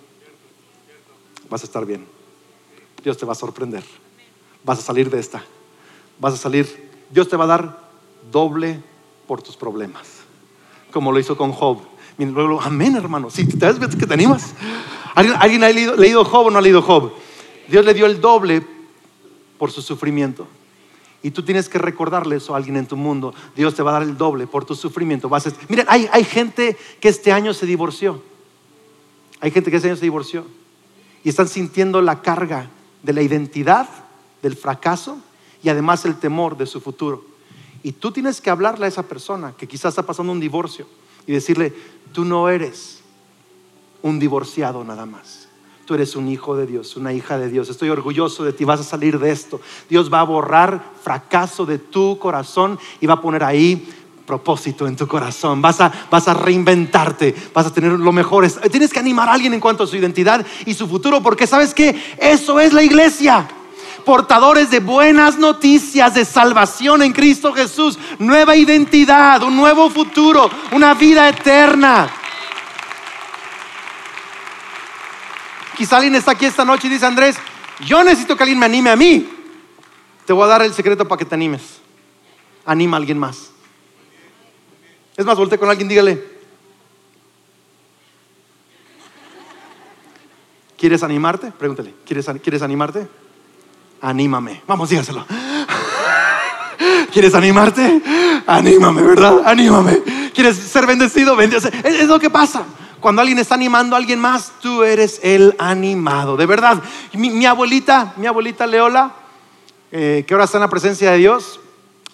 Vas 1.49 1.61
a 1.61 1.65
estar 1.65 1.85
bien. 1.85 2.05
Dios 3.03 3.17
te 3.17 3.25
va 3.25 3.33
a 3.33 3.35
sorprender. 3.35 3.83
Vas 4.63 4.79
a 4.79 4.81
salir 4.81 5.09
de 5.09 5.19
esta. 5.19 5.43
Vas 6.19 6.35
a 6.35 6.37
salir. 6.37 6.91
Dios 7.09 7.27
te 7.27 7.35
va 7.35 7.43
a 7.43 7.47
dar 7.47 7.79
doble 8.31 8.81
por 9.27 9.41
tus 9.41 9.57
problemas. 9.57 10.07
Como 10.91 11.11
lo 11.11 11.19
hizo 11.19 11.35
con 11.35 11.51
Job. 11.51 11.79
Amén, 12.61 12.95
hermano. 12.95 13.29
Si 13.29 13.45
te 13.45 13.57
das 13.57 13.95
que 13.95 14.05
te 14.05 14.13
animas. 14.13 14.53
¿Alguien, 15.15 15.35
alguien 15.39 15.63
ha 15.63 15.69
leído, 15.69 15.95
leído 15.95 16.23
Job 16.23 16.47
o 16.47 16.51
no 16.51 16.59
ha 16.59 16.61
leído 16.61 16.81
Job? 16.81 17.11
Dios 17.67 17.85
le 17.85 17.93
dio 17.93 18.05
el 18.05 18.21
doble 18.21 18.65
por 19.57 19.71
su 19.71 19.81
sufrimiento. 19.81 20.47
Y 21.23 21.31
tú 21.31 21.41
tienes 21.43 21.69
que 21.69 21.77
recordarle 21.79 22.35
eso 22.35 22.53
a 22.53 22.57
alguien 22.57 22.75
en 22.77 22.85
tu 22.85 22.97
mundo. 22.97 23.33
Dios 23.55 23.73
te 23.73 23.81
va 23.81 23.91
a 23.91 23.93
dar 23.93 24.03
el 24.03 24.17
doble 24.17 24.45
por 24.45 24.65
tu 24.65 24.75
sufrimiento. 24.75 25.29
Vas 25.29 25.47
a- 25.47 25.53
Miren, 25.69 25.85
hay, 25.89 26.07
hay 26.11 26.25
gente 26.25 26.77
que 26.99 27.07
este 27.09 27.31
año 27.31 27.53
se 27.53 27.65
divorció. 27.65 28.21
Hay 29.39 29.49
gente 29.51 29.71
que 29.71 29.77
este 29.77 29.87
año 29.89 29.95
se 29.97 30.03
divorció. 30.05 30.45
Y 31.23 31.29
están 31.29 31.47
sintiendo 31.47 32.01
la 32.01 32.21
carga 32.21 32.69
de 33.01 33.13
la 33.13 33.21
identidad, 33.21 33.87
del 34.41 34.57
fracaso 34.57 35.17
y 35.63 35.69
además 35.69 36.03
el 36.03 36.19
temor 36.19 36.57
de 36.57 36.65
su 36.65 36.81
futuro. 36.81 37.23
Y 37.83 37.93
tú 37.93 38.11
tienes 38.11 38.41
que 38.41 38.49
hablarle 38.49 38.85
a 38.85 38.89
esa 38.89 39.03
persona 39.03 39.53
que 39.57 39.67
quizás 39.67 39.89
está 39.93 40.03
pasando 40.05 40.33
un 40.33 40.41
divorcio 40.41 40.85
y 41.25 41.31
decirle, 41.31 41.73
tú 42.11 42.25
no 42.25 42.49
eres 42.49 42.99
un 44.01 44.19
divorciado 44.19 44.83
nada 44.83 45.05
más. 45.05 45.47
Tú 45.85 45.95
eres 45.95 46.15
un 46.15 46.29
hijo 46.29 46.55
de 46.55 46.65
Dios, 46.65 46.95
una 46.95 47.11
hija 47.11 47.37
de 47.37 47.49
Dios. 47.49 47.69
Estoy 47.69 47.89
orgulloso 47.89 48.43
de 48.43 48.53
ti, 48.53 48.63
vas 48.63 48.79
a 48.79 48.83
salir 48.83 49.19
de 49.19 49.31
esto. 49.31 49.59
Dios 49.89 50.11
va 50.11 50.21
a 50.21 50.23
borrar 50.23 50.81
fracaso 51.01 51.65
de 51.65 51.77
tu 51.77 52.17
corazón 52.17 52.79
y 53.01 53.05
va 53.05 53.15
a 53.15 53.21
poner 53.21 53.43
ahí 53.43 53.85
propósito 54.25 54.87
en 54.87 54.95
tu 54.95 55.07
corazón, 55.07 55.61
vas 55.61 55.81
a, 55.81 55.91
vas 56.09 56.27
a 56.27 56.33
reinventarte, 56.33 57.35
vas 57.53 57.65
a 57.65 57.73
tener 57.73 57.91
lo 57.91 58.11
mejor. 58.11 58.49
Tienes 58.71 58.93
que 58.93 58.99
animar 58.99 59.27
a 59.27 59.33
alguien 59.33 59.53
en 59.53 59.59
cuanto 59.59 59.83
a 59.83 59.87
su 59.87 59.97
identidad 59.97 60.45
y 60.65 60.73
su 60.73 60.87
futuro, 60.87 61.21
porque 61.21 61.47
sabes 61.47 61.73
que 61.73 61.95
eso 62.17 62.59
es 62.59 62.73
la 62.73 62.83
iglesia. 62.83 63.47
Portadores 64.05 64.69
de 64.69 64.79
buenas 64.79 65.37
noticias 65.37 66.13
de 66.13 66.25
salvación 66.25 67.03
en 67.03 67.13
Cristo 67.13 67.53
Jesús, 67.53 67.97
nueva 68.19 68.55
identidad, 68.55 69.43
un 69.43 69.55
nuevo 69.55 69.89
futuro, 69.89 70.49
una 70.71 70.93
vida 70.93 71.29
eterna. 71.29 72.22
Quizá 75.77 75.97
alguien 75.97 76.15
está 76.15 76.31
aquí 76.31 76.45
esta 76.45 76.65
noche 76.65 76.87
y 76.87 76.91
dice, 76.91 77.05
Andrés, 77.05 77.35
yo 77.85 78.03
necesito 78.03 78.35
que 78.35 78.43
alguien 78.43 78.59
me 78.59 78.65
anime 78.65 78.89
a 78.89 78.95
mí. 78.95 79.29
Te 80.25 80.33
voy 80.33 80.43
a 80.43 80.47
dar 80.47 80.61
el 80.61 80.73
secreto 80.73 81.07
para 81.07 81.19
que 81.19 81.25
te 81.25 81.35
animes. 81.35 81.81
Anima 82.65 82.97
a 82.97 82.99
alguien 82.99 83.19
más. 83.19 83.51
Es 85.17 85.25
más, 85.25 85.37
voltea 85.37 85.57
con 85.57 85.69
alguien, 85.69 85.87
dígale. 85.87 86.33
¿Quieres 90.77 91.03
animarte? 91.03 91.51
Pregúntale. 91.51 91.93
¿Quieres, 92.05 92.25
¿Quieres 92.41 92.61
animarte? 92.61 93.07
Anímame. 94.01 94.61
Vamos, 94.67 94.89
dígaselo. 94.89 95.25
¿Quieres 97.13 97.33
animarte? 97.35 98.01
Anímame, 98.45 99.01
¿verdad? 99.01 99.43
Anímame. 99.45 100.01
¿Quieres 100.33 100.57
ser 100.57 100.85
bendecido? 100.85 101.35
Bendecido. 101.35 101.71
Es, 101.83 102.07
lo 102.07 102.19
que 102.19 102.29
pasa. 102.29 102.63
Cuando 103.03 103.21
alguien 103.21 103.37
está 103.37 103.55
animando 103.55 103.97
a 103.97 103.99
alguien 103.99 104.17
más, 104.17 104.53
tú 104.61 104.81
eres 104.81 105.19
el 105.23 105.57
animado. 105.59 106.37
De 106.37 106.45
verdad. 106.45 106.81
Mi, 107.11 107.45
abuelita, 107.45 108.13
mi 108.15 108.27
abuelita 108.27 108.65
Leola, 108.65 109.11
eh, 109.91 110.23
que 110.25 110.33
ahora 110.33 110.45
está 110.45 110.55
en 110.55 110.61
la 110.61 110.69
presencia 110.69 111.11
de 111.11 111.17
Dios, 111.17 111.59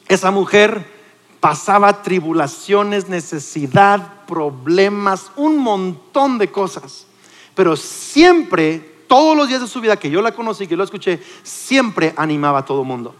esa 0.07 0.31
mujer 0.31 0.91
pasaba 1.39 2.01
tribulaciones, 2.01 3.07
necesidad, 3.07 4.25
problemas, 4.25 5.31
un 5.35 5.59
montón 5.59 6.39
de 6.39 6.49
cosas. 6.49 7.05
Pero 7.53 7.75
siempre, 7.75 9.03
todos 9.07 9.37
los 9.37 9.47
días 9.47 9.61
de 9.61 9.67
su 9.67 9.81
vida 9.81 9.95
que 9.95 10.09
yo 10.09 10.23
la 10.23 10.31
conocí, 10.31 10.65
que 10.65 10.75
lo 10.75 10.83
escuché, 10.83 11.21
siempre 11.43 12.15
animaba 12.17 12.57
a 12.57 12.65
todo 12.65 12.83
mundo. 12.83 13.13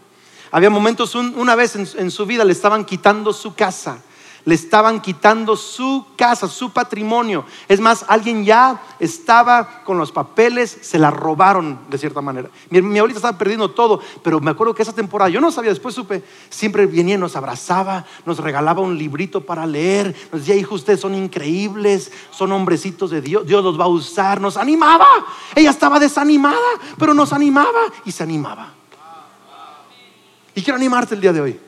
Había 0.50 0.70
momentos, 0.70 1.14
una 1.14 1.54
vez 1.54 1.76
en 1.76 2.10
su 2.10 2.26
vida 2.26 2.44
le 2.44 2.50
estaban 2.50 2.84
quitando 2.84 3.32
su 3.32 3.54
casa 3.54 4.02
le 4.44 4.54
estaban 4.54 5.00
quitando 5.00 5.56
su 5.56 6.06
casa, 6.16 6.48
su 6.48 6.70
patrimonio. 6.70 7.44
Es 7.68 7.80
más, 7.80 8.04
alguien 8.08 8.44
ya 8.44 8.80
estaba 8.98 9.82
con 9.84 9.98
los 9.98 10.12
papeles, 10.12 10.78
se 10.82 10.98
la 10.98 11.10
robaron 11.10 11.78
de 11.88 11.98
cierta 11.98 12.20
manera. 12.20 12.48
Mi, 12.70 12.98
abuelita 12.98 13.18
estaba 13.18 13.38
perdiendo 13.38 13.70
todo, 13.70 14.00
pero 14.22 14.40
me 14.40 14.50
acuerdo 14.50 14.74
que 14.74 14.82
esa 14.82 14.94
temporada, 14.94 15.30
yo 15.30 15.40
no 15.40 15.50
sabía, 15.50 15.70
después 15.70 15.94
supe, 15.94 16.22
siempre 16.48 16.86
venía 16.86 17.18
nos 17.18 17.36
abrazaba, 17.36 18.04
nos 18.24 18.38
regalaba 18.38 18.80
un 18.80 18.96
librito 18.96 19.40
para 19.40 19.66
leer, 19.66 20.14
nos 20.32 20.42
decía, 20.42 20.56
hijo, 20.56 20.74
ustedes 20.74 21.00
son 21.00 21.14
increíbles, 21.14 22.12
son 22.30 22.52
hombrecitos 22.52 23.10
de 23.10 23.20
Dios, 23.20 23.46
Dios 23.46 23.62
los 23.62 23.78
va 23.78 23.84
a 23.84 23.88
usar, 23.88 24.40
nos 24.40 24.56
animaba. 24.56 25.06
Ella 25.54 25.70
estaba 25.70 25.98
desanimada, 25.98 26.58
pero 26.98 27.14
nos 27.14 27.32
animaba 27.32 27.80
y 28.04 28.12
se 28.12 28.22
animaba. 28.22 28.74
Y 30.54 30.62
quiero 30.62 30.76
animarte 30.76 31.14
el 31.14 31.20
día 31.20 31.32
de 31.32 31.40
hoy. 31.40 31.60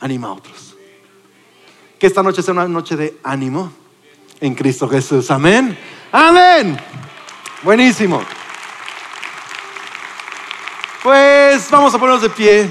Anima 0.00 0.28
a 0.28 0.32
otros 0.32 0.69
que 2.00 2.06
esta 2.06 2.22
noche 2.22 2.42
sea 2.42 2.54
una 2.54 2.66
noche 2.66 2.96
de 2.96 3.20
ánimo 3.22 3.70
en 4.40 4.54
Cristo 4.54 4.88
Jesús. 4.88 5.30
Amén. 5.30 5.78
Amén. 6.10 6.78
Buenísimo. 7.62 8.22
Pues 11.02 11.70
vamos 11.70 11.94
a 11.94 11.98
ponernos 11.98 12.22
de 12.22 12.30
pie. 12.30 12.70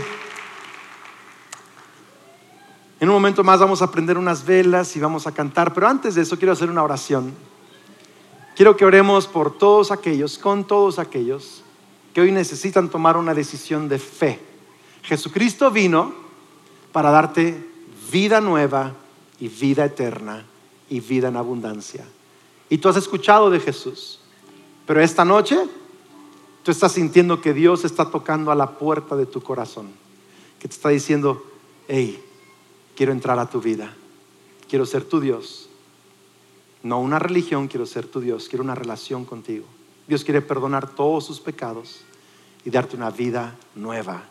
En 2.99 3.07
un 3.07 3.13
momento 3.13 3.43
más 3.43 3.59
vamos 3.59 3.83
a 3.83 3.91
prender 3.91 4.17
unas 4.17 4.43
velas 4.43 4.95
y 4.95 4.99
vamos 4.99 5.27
a 5.27 5.31
cantar, 5.31 5.75
pero 5.75 5.87
antes 5.87 6.15
de 6.15 6.23
eso 6.23 6.35
quiero 6.39 6.53
hacer 6.53 6.71
una 6.71 6.81
oración. 6.81 7.31
Quiero 8.55 8.75
que 8.75 8.83
oremos 8.83 9.27
por 9.27 9.55
todos 9.59 9.91
aquellos, 9.91 10.39
con 10.39 10.65
todos 10.65 10.97
aquellos 10.97 11.63
que 12.15 12.21
hoy 12.21 12.31
necesitan 12.31 12.89
tomar 12.89 13.15
una 13.15 13.35
decisión 13.35 13.89
de 13.89 13.99
fe. 13.99 14.39
Jesucristo 15.03 15.69
vino 15.69 16.15
para 16.91 17.11
darte 17.11 17.63
vida 18.11 18.41
nueva 18.41 18.95
y 19.39 19.47
vida 19.47 19.85
eterna 19.85 20.45
y 20.89 20.99
vida 20.99 21.29
en 21.29 21.37
abundancia. 21.37 22.05
Y 22.69 22.77
tú 22.77 22.89
has 22.89 22.97
escuchado 22.97 23.49
de 23.49 23.59
Jesús, 23.59 24.19
pero 24.85 25.01
esta 25.01 25.25
noche 25.25 25.57
tú 26.63 26.71
estás 26.71 26.91
sintiendo 26.91 27.41
que 27.41 27.53
Dios 27.53 27.85
está 27.85 28.09
tocando 28.11 28.51
a 28.51 28.55
la 28.55 28.77
puerta 28.77 29.15
de 29.15 29.25
tu 29.25 29.41
corazón, 29.41 29.87
que 30.59 30.67
te 30.67 30.75
está 30.75 30.89
diciendo, 30.89 31.43
hey, 31.87 32.23
quiero 32.95 33.11
entrar 33.11 33.39
a 33.39 33.49
tu 33.49 33.61
vida, 33.61 33.93
quiero 34.67 34.85
ser 34.85 35.03
tu 35.03 35.19
Dios. 35.19 35.69
No 36.81 36.99
una 36.99 37.19
religión, 37.19 37.67
quiero 37.67 37.85
ser 37.85 38.07
tu 38.07 38.21
Dios, 38.21 38.47
quiero 38.47 38.63
una 38.63 38.75
relación 38.75 39.25
contigo. 39.25 39.65
Dios 40.07 40.23
quiere 40.23 40.41
perdonar 40.41 40.95
todos 40.95 41.25
sus 41.25 41.39
pecados 41.39 42.01
y 42.65 42.69
darte 42.69 42.95
una 42.95 43.09
vida 43.09 43.55
nueva 43.75 44.23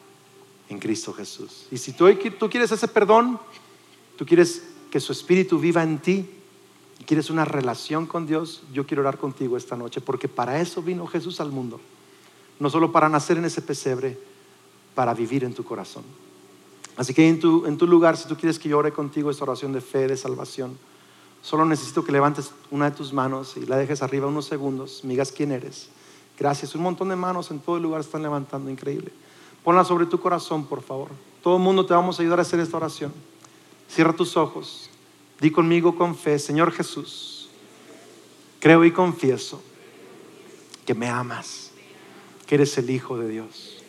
en 0.68 0.78
Cristo 0.78 1.12
Jesús. 1.12 1.66
Y 1.70 1.78
si 1.78 1.92
tú, 1.92 2.12
tú 2.38 2.50
quieres 2.50 2.72
ese 2.72 2.88
perdón, 2.88 3.38
tú 4.16 4.26
quieres 4.26 4.62
que 4.90 5.00
su 5.00 5.12
espíritu 5.12 5.58
viva 5.58 5.82
en 5.82 5.98
ti 5.98 6.28
y 6.98 7.04
quieres 7.04 7.30
una 7.30 7.44
relación 7.44 8.06
con 8.06 8.26
Dios, 8.26 8.62
yo 8.72 8.86
quiero 8.86 9.02
orar 9.02 9.18
contigo 9.18 9.56
esta 9.56 9.76
noche, 9.76 10.00
porque 10.00 10.28
para 10.28 10.60
eso 10.60 10.82
vino 10.82 11.06
Jesús 11.06 11.40
al 11.40 11.50
mundo. 11.50 11.80
No 12.58 12.70
solo 12.70 12.90
para 12.90 13.08
nacer 13.08 13.38
en 13.38 13.44
ese 13.44 13.62
pesebre, 13.62 14.18
para 14.94 15.14
vivir 15.14 15.44
en 15.44 15.54
tu 15.54 15.62
corazón. 15.62 16.02
Así 16.96 17.14
que 17.14 17.28
en 17.28 17.38
tu, 17.38 17.66
en 17.66 17.78
tu 17.78 17.86
lugar, 17.86 18.16
si 18.16 18.26
tú 18.26 18.36
quieres 18.36 18.58
que 18.58 18.68
yo 18.68 18.78
ore 18.78 18.92
contigo 18.92 19.30
esta 19.30 19.44
oración 19.44 19.72
de 19.72 19.80
fe, 19.80 20.08
de 20.08 20.16
salvación, 20.16 20.76
solo 21.40 21.64
necesito 21.64 22.04
que 22.04 22.10
levantes 22.10 22.50
una 22.72 22.90
de 22.90 22.96
tus 22.96 23.12
manos 23.12 23.56
y 23.56 23.64
la 23.66 23.76
dejes 23.76 24.02
arriba 24.02 24.26
unos 24.26 24.46
segundos, 24.46 25.04
migas 25.04 25.30
quién 25.30 25.52
eres. 25.52 25.90
Gracias. 26.38 26.74
Un 26.74 26.82
montón 26.82 27.08
de 27.08 27.16
manos 27.16 27.50
en 27.50 27.60
todo 27.60 27.76
el 27.76 27.82
lugar 27.82 28.00
están 28.00 28.22
levantando, 28.22 28.70
increíble. 28.70 29.12
Ponla 29.62 29.84
sobre 29.84 30.06
tu 30.06 30.20
corazón, 30.20 30.66
por 30.66 30.82
favor. 30.82 31.08
Todo 31.42 31.56
el 31.56 31.62
mundo 31.62 31.84
te 31.84 31.94
vamos 31.94 32.18
a 32.18 32.22
ayudar 32.22 32.38
a 32.38 32.42
hacer 32.42 32.60
esta 32.60 32.76
oración. 32.76 33.12
Cierra 33.88 34.12
tus 34.12 34.36
ojos. 34.36 34.90
Di 35.40 35.50
conmigo 35.50 35.96
con 35.96 36.16
fe, 36.16 36.38
Señor 36.38 36.72
Jesús, 36.72 37.48
creo 38.58 38.84
y 38.84 38.90
confieso 38.90 39.62
que 40.84 40.94
me 40.94 41.08
amas, 41.08 41.70
que 42.46 42.56
eres 42.56 42.76
el 42.78 42.90
Hijo 42.90 43.18
de 43.18 43.28
Dios, 43.28 43.82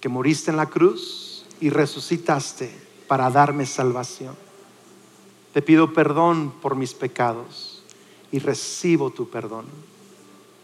que 0.00 0.08
moriste 0.08 0.50
en 0.50 0.56
la 0.56 0.66
cruz 0.66 1.44
y 1.60 1.70
resucitaste 1.70 2.74
para 3.06 3.30
darme 3.30 3.66
salvación. 3.66 4.34
Te 5.52 5.62
pido 5.62 5.92
perdón 5.92 6.52
por 6.60 6.74
mis 6.74 6.94
pecados 6.94 7.84
y 8.32 8.40
recibo 8.40 9.10
tu 9.10 9.30
perdón. 9.30 9.66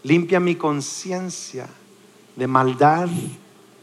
Limpia 0.02 0.40
mi 0.40 0.56
conciencia 0.56 1.68
de 2.34 2.46
maldad, 2.48 3.08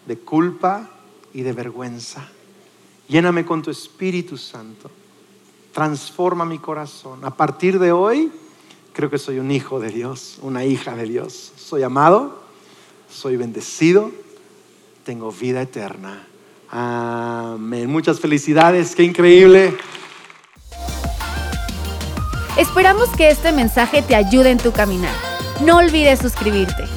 de 0.06 0.18
culpa 0.18 0.90
y 1.34 1.44
de 1.44 1.54
vergüenza. 1.54 2.30
Lléname 3.08 3.46
con 3.46 3.62
tu 3.62 3.72
Espíritu 3.72 4.38
Santo. 4.38 4.90
Transforma 5.74 6.46
mi 6.46 6.60
corazón. 6.60 7.24
A 7.24 7.36
partir 7.36 7.80
de 7.80 7.92
hoy, 7.92 8.32
creo 8.94 9.10
que 9.10 9.18
soy 9.18 9.40
un 9.40 9.52
hijo 9.52 9.80
de 9.80 9.90
Dios, 9.90 10.40
una 10.42 10.66
hija 10.66 10.96
de 10.96 11.04
Dios. 11.04 11.54
Soy 11.56 11.84
amado, 11.84 12.42
soy 13.10 13.38
bendecido, 13.38 14.12
tengo 15.04 15.32
vida 15.32 15.62
eterna. 15.62 16.28
Amén. 16.70 17.90
Muchas 17.90 18.20
felicidades, 18.20 18.96
qué 18.96 19.04
increíble. 19.04 19.78
Esperamos 22.58 23.10
que 23.10 23.30
este 23.30 23.52
mensaje 23.52 24.02
te 24.02 24.16
ayude 24.16 24.50
en 24.50 24.58
tu 24.58 24.72
caminar. 24.72 25.14
No 25.64 25.78
olvides 25.78 26.20
suscribirte. 26.20 26.97